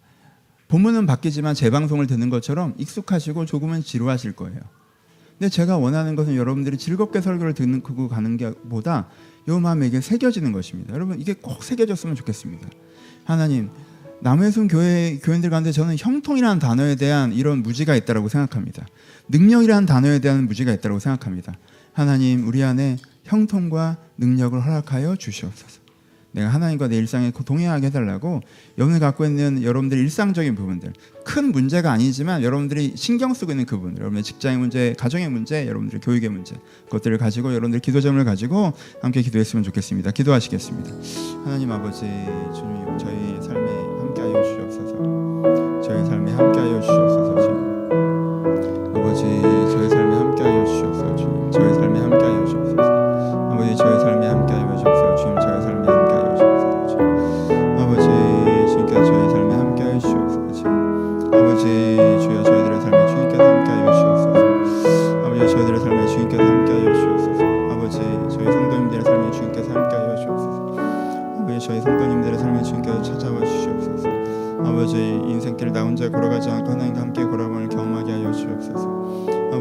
본문은 0.68 1.06
바뀌지만 1.06 1.54
재방송을 1.54 2.06
듣는 2.06 2.30
것처럼 2.30 2.74
익숙하시고 2.78 3.46
조금은 3.46 3.82
지루하실 3.82 4.32
거예요. 4.32 4.58
근데 5.38 5.48
제가 5.48 5.78
원하는 5.78 6.14
것은 6.14 6.36
여러분들이 6.36 6.78
즐겁게 6.78 7.20
설교를 7.20 7.54
듣는 7.54 7.82
그거 7.82 8.08
가는 8.08 8.36
게 8.36 8.52
보다 8.68 9.08
요 9.48 9.60
마음에게 9.60 10.00
새겨지는 10.00 10.52
것입니다. 10.52 10.94
여러분 10.94 11.20
이게 11.20 11.34
꼭 11.34 11.62
새겨졌으면 11.62 12.14
좋겠습니다. 12.16 12.68
하나님 13.24 13.70
남해순 14.20 14.68
교회 14.68 15.18
교인들 15.22 15.50
가운데 15.50 15.70
저는 15.70 15.96
형통이라는 15.98 16.58
단어에 16.58 16.94
대한 16.94 17.32
이런 17.32 17.62
무지가 17.62 17.94
있다라고 17.94 18.28
생각합니다. 18.28 18.86
능력이라는 19.28 19.86
단어에 19.86 20.20
대한 20.20 20.46
무지가 20.46 20.72
있다라고 20.72 20.98
생각합니다. 20.98 21.54
하나님 21.92 22.46
우리 22.46 22.62
안에 22.64 22.96
형통과 23.24 23.98
능력을 24.16 24.58
허락하여 24.64 25.16
주시옵소서. 25.16 25.83
내가 26.34 26.48
하나님과 26.48 26.88
내 26.88 26.96
일상에 26.96 27.30
동행하게 27.30 27.86
해달라고 27.86 28.40
여러분이 28.76 28.98
갖고 29.00 29.24
있는 29.24 29.62
여러분들 29.62 29.98
일상적인 29.98 30.54
부분들. 30.56 30.92
큰 31.24 31.52
문제가 31.52 31.92
아니지만 31.92 32.42
여러분들이 32.42 32.94
신경 32.96 33.32
쓰고 33.32 33.52
있는 33.52 33.66
그 33.66 33.76
부분들. 33.76 34.00
여러분의 34.00 34.24
직장의 34.24 34.58
문제, 34.58 34.94
가정의 34.98 35.30
문제, 35.30 35.66
여러분들의 35.66 36.00
교육의 36.00 36.28
문제. 36.28 36.56
그것들을 36.86 37.16
가지고 37.18 37.50
여러분들 37.52 37.78
기도점을 37.80 38.22
가지고 38.24 38.72
함께 39.00 39.22
기도했으면 39.22 39.62
좋겠습니다. 39.62 40.10
기도하시겠습니다. 40.10 40.90
하나님 41.44 41.70
아버지 41.70 42.00
주님 42.00 42.98
저희 42.98 43.40
삶에 43.40 43.70
함께하여 44.00 44.42
주시옵소서. 44.42 45.82
저희 45.82 46.04
삶에 46.04 46.32
함께하여 46.32 46.80
주시옵소서 46.80 47.42
주님. 47.42 47.64
아버지 48.96 49.63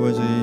아버지 0.04 0.43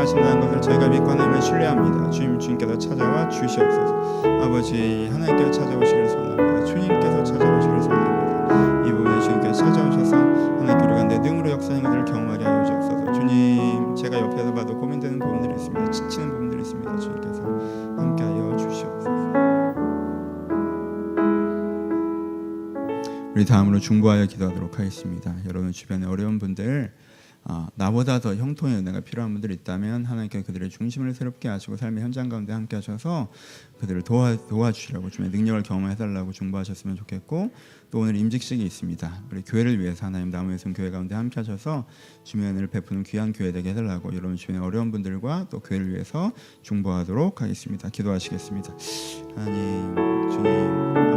역사하신다는 0.00 0.40
것을 0.40 0.60
저희가 0.62 0.88
믿고 0.88 1.10
하나님을 1.10 1.42
신뢰합니다. 1.42 2.10
주님 2.10 2.38
주님께서 2.38 2.78
찾아와 2.78 3.28
주시옵소서. 3.28 4.22
아버지 4.42 5.08
하나님께서 5.12 5.50
찾아오시기를 5.50 6.08
소원합니다. 6.08 6.64
주님께서 6.64 7.24
찾아오시기를 7.24 7.82
소원합니다. 7.82 8.88
이 8.88 8.92
부분에 8.92 9.20
주님께서 9.20 9.52
찾아오셔서 9.52 10.16
하나님께 10.16 10.84
우리가 10.86 11.04
내 11.04 11.18
능으로 11.18 11.50
역사하는 11.50 11.82
것을 11.82 12.04
경험하게 12.04 12.44
하여 12.44 12.64
주옵소서. 12.64 13.12
주님 13.12 13.94
제가 13.96 14.18
옆에서 14.18 14.54
봐도 14.54 14.78
고민되는 14.78 15.18
부분들이 15.18 15.54
있습니다. 15.54 15.90
지치는 15.90 16.28
부분들이 16.30 16.62
있습니다. 16.62 16.98
주님께서 16.98 17.42
함께하여 17.96 18.56
주시옵소서. 18.56 19.10
다음으로 23.48 23.80
중보하여 23.80 24.26
기도하도록 24.26 24.78
하겠습니다. 24.78 25.34
여러분 25.48 25.72
주변에 25.72 26.06
어려운 26.06 26.38
분들 26.38 26.92
아, 27.44 27.68
나보다 27.74 28.20
더 28.20 28.34
형통의 28.34 28.76
은혜가 28.76 29.00
필요한 29.00 29.32
분들 29.32 29.50
있다면 29.50 30.04
하나님께 30.04 30.42
그들의 30.42 30.68
중심을 30.70 31.14
새롭게 31.14 31.48
하시고 31.48 31.76
삶의 31.76 32.04
현장 32.04 32.28
가운데 32.28 32.52
함께 32.52 32.76
하셔서 32.76 33.28
그들을 33.80 34.02
도와 34.02 34.36
도와주시라고 34.48 35.08
주의 35.10 35.30
능력을 35.30 35.62
경험해 35.62 35.96
달라고 35.96 36.32
중보하셨으면 36.32 36.96
좋겠고 36.96 37.50
또 37.90 37.98
오늘 37.98 38.14
임직식이 38.16 38.62
있습니다. 38.62 39.22
우리 39.32 39.42
교회를 39.42 39.80
위해서 39.80 40.06
하나님 40.06 40.30
나무의 40.30 40.58
숨 40.58 40.74
교회 40.74 40.90
가운데 40.90 41.14
함께 41.14 41.40
하셔서 41.40 41.86
주의 42.24 42.44
은혜를 42.44 42.68
베푸는 42.68 43.04
귀한 43.04 43.32
교회 43.32 43.52
되게 43.52 43.70
해달라고 43.70 44.14
여러분 44.14 44.36
주변의 44.36 44.62
어려운 44.62 44.90
분들과 44.92 45.46
또 45.50 45.60
교회를 45.60 45.88
위해서 45.88 46.32
중보하도록 46.62 47.40
하겠습니다. 47.40 47.88
기도하시겠습니다. 47.88 48.74
하나님 49.34 50.30
주님 50.30 51.09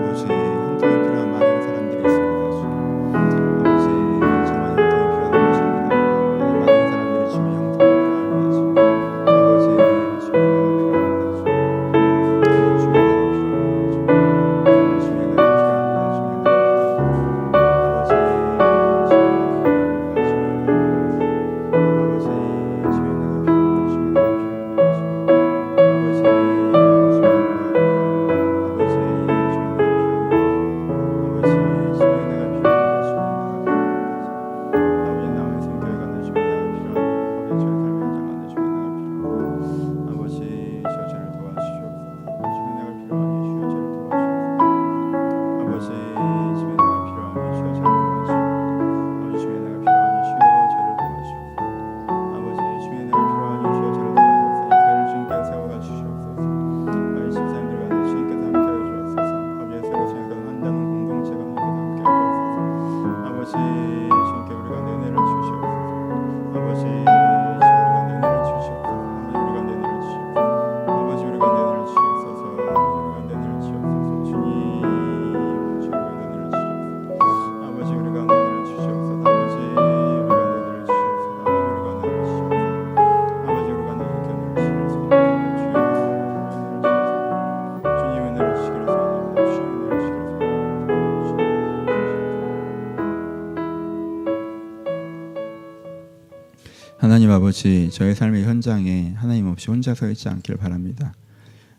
아버지 97.54 97.92
저희 97.92 98.16
삶의 98.16 98.46
현장에 98.46 99.14
하나님 99.16 99.46
없이 99.46 99.70
혼자 99.70 99.94
서 99.94 100.10
있지 100.10 100.28
않기를 100.28 100.58
바랍니다. 100.58 101.14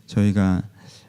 저희가 0.05 0.63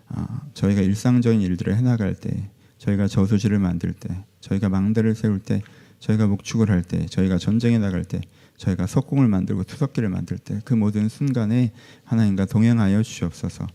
아, 0.09 0.41
저희가 0.55 0.81
일상적인 0.81 1.41
일들을 1.41 1.77
해나갈 1.77 2.17
때, 2.17 2.51
저희가 2.79 3.07
저수지를 3.07 3.61
만들 3.61 3.93
때, 3.93 4.25
저희가 4.41 4.69
망대를 4.69 5.15
세울 5.15 5.39
때, 5.39 5.63
저희가 6.01 6.27
목축을 6.27 6.69
할 6.69 6.83
때, 6.83 7.07
저희가 7.07 7.39
전쟁에 7.39 7.79
나갈 7.79 8.05
때, 8.05 8.21
저희가 8.57 8.89
석공을 8.89 9.29
만들고 9.29 9.63
투석기를 9.63 10.09
만들 10.09 10.37
때, 10.37 10.61
그 10.65 10.75
모든 10.75 11.09
순간에 11.09 11.73
하나님과 12.03 12.47
동행하여 12.47 13.05
주시옵소서. 13.05 13.69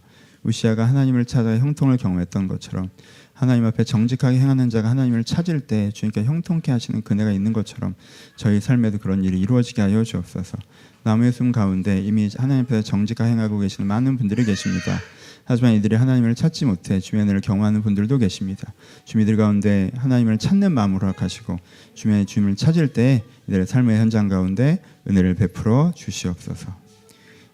우시아가 0.43 0.87
하나님을 0.87 1.25
찾아 1.25 1.57
형통을 1.57 1.97
경험했던 1.97 2.47
것처럼 2.47 2.89
하나님 3.33 3.65
앞에 3.65 3.83
정직하게 3.83 4.39
행하는 4.39 4.69
자가 4.69 4.89
하나님을 4.89 5.23
찾을 5.23 5.61
때 5.61 5.91
주님께 5.91 6.23
형통케 6.23 6.71
하시는 6.71 7.01
그네가 7.01 7.31
있는 7.31 7.53
것처럼 7.53 7.95
저희 8.35 8.59
삶에도 8.61 8.99
그런 8.99 9.23
일이 9.23 9.39
이루어지게 9.39 9.81
하여 9.81 10.03
주옵소서. 10.03 10.57
나무의 11.03 11.31
숨 11.31 11.51
가운데 11.51 11.99
이미 11.99 12.29
하나님 12.37 12.65
앞에 12.65 12.83
정직하게 12.83 13.31
행하고 13.31 13.57
계시는 13.59 13.87
많은 13.87 14.17
분들이 14.17 14.45
계십니다. 14.45 14.99
하지만 15.43 15.73
이들이 15.73 15.95
하나님을 15.95 16.35
찾지 16.35 16.65
못해 16.65 16.99
은혜를 17.13 17.41
경험하는 17.41 17.81
분들도 17.81 18.19
계십니다. 18.19 18.71
주민들 19.05 19.37
가운데 19.37 19.89
하나님을 19.95 20.37
찾는 20.37 20.71
마음으로 20.71 21.07
허락하시고 21.07 21.57
주의 21.95 22.25
주님을 22.25 22.55
찾을 22.55 22.93
때 22.93 23.23
이들의 23.47 23.65
삶의 23.65 23.99
현장 23.99 24.27
가운데 24.27 24.81
은혜를 25.09 25.33
베풀어 25.33 25.93
주시옵소서. 25.95 26.75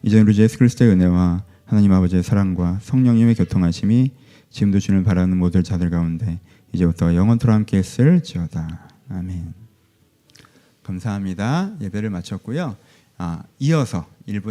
이제 0.04 0.19
우리 0.19 0.34
주 0.34 0.41
예수 0.41 0.58
그리스도의 0.58 0.91
은혜와 0.91 1.43
하나님 1.67 1.91
아버지의 1.91 2.23
사랑과 2.23 2.80
성령님의 2.82 3.36
교통하심이 3.36 4.12
지금도 4.49 4.80
주를 4.80 5.03
바라는 5.03 5.38
모든 5.38 5.63
자들 5.63 5.89
가운데 5.89 6.39
이제부터 6.71 7.13
영원토록 7.13 7.53
함께 7.53 7.77
했을지어다. 7.77 8.88
아멘. 9.10 9.53
감사합니다. 10.82 11.73
예배를 11.82 12.10
마쳤고요. 12.10 12.77
아, 13.17 13.43
이어서 13.60 14.08
1분 14.30 14.45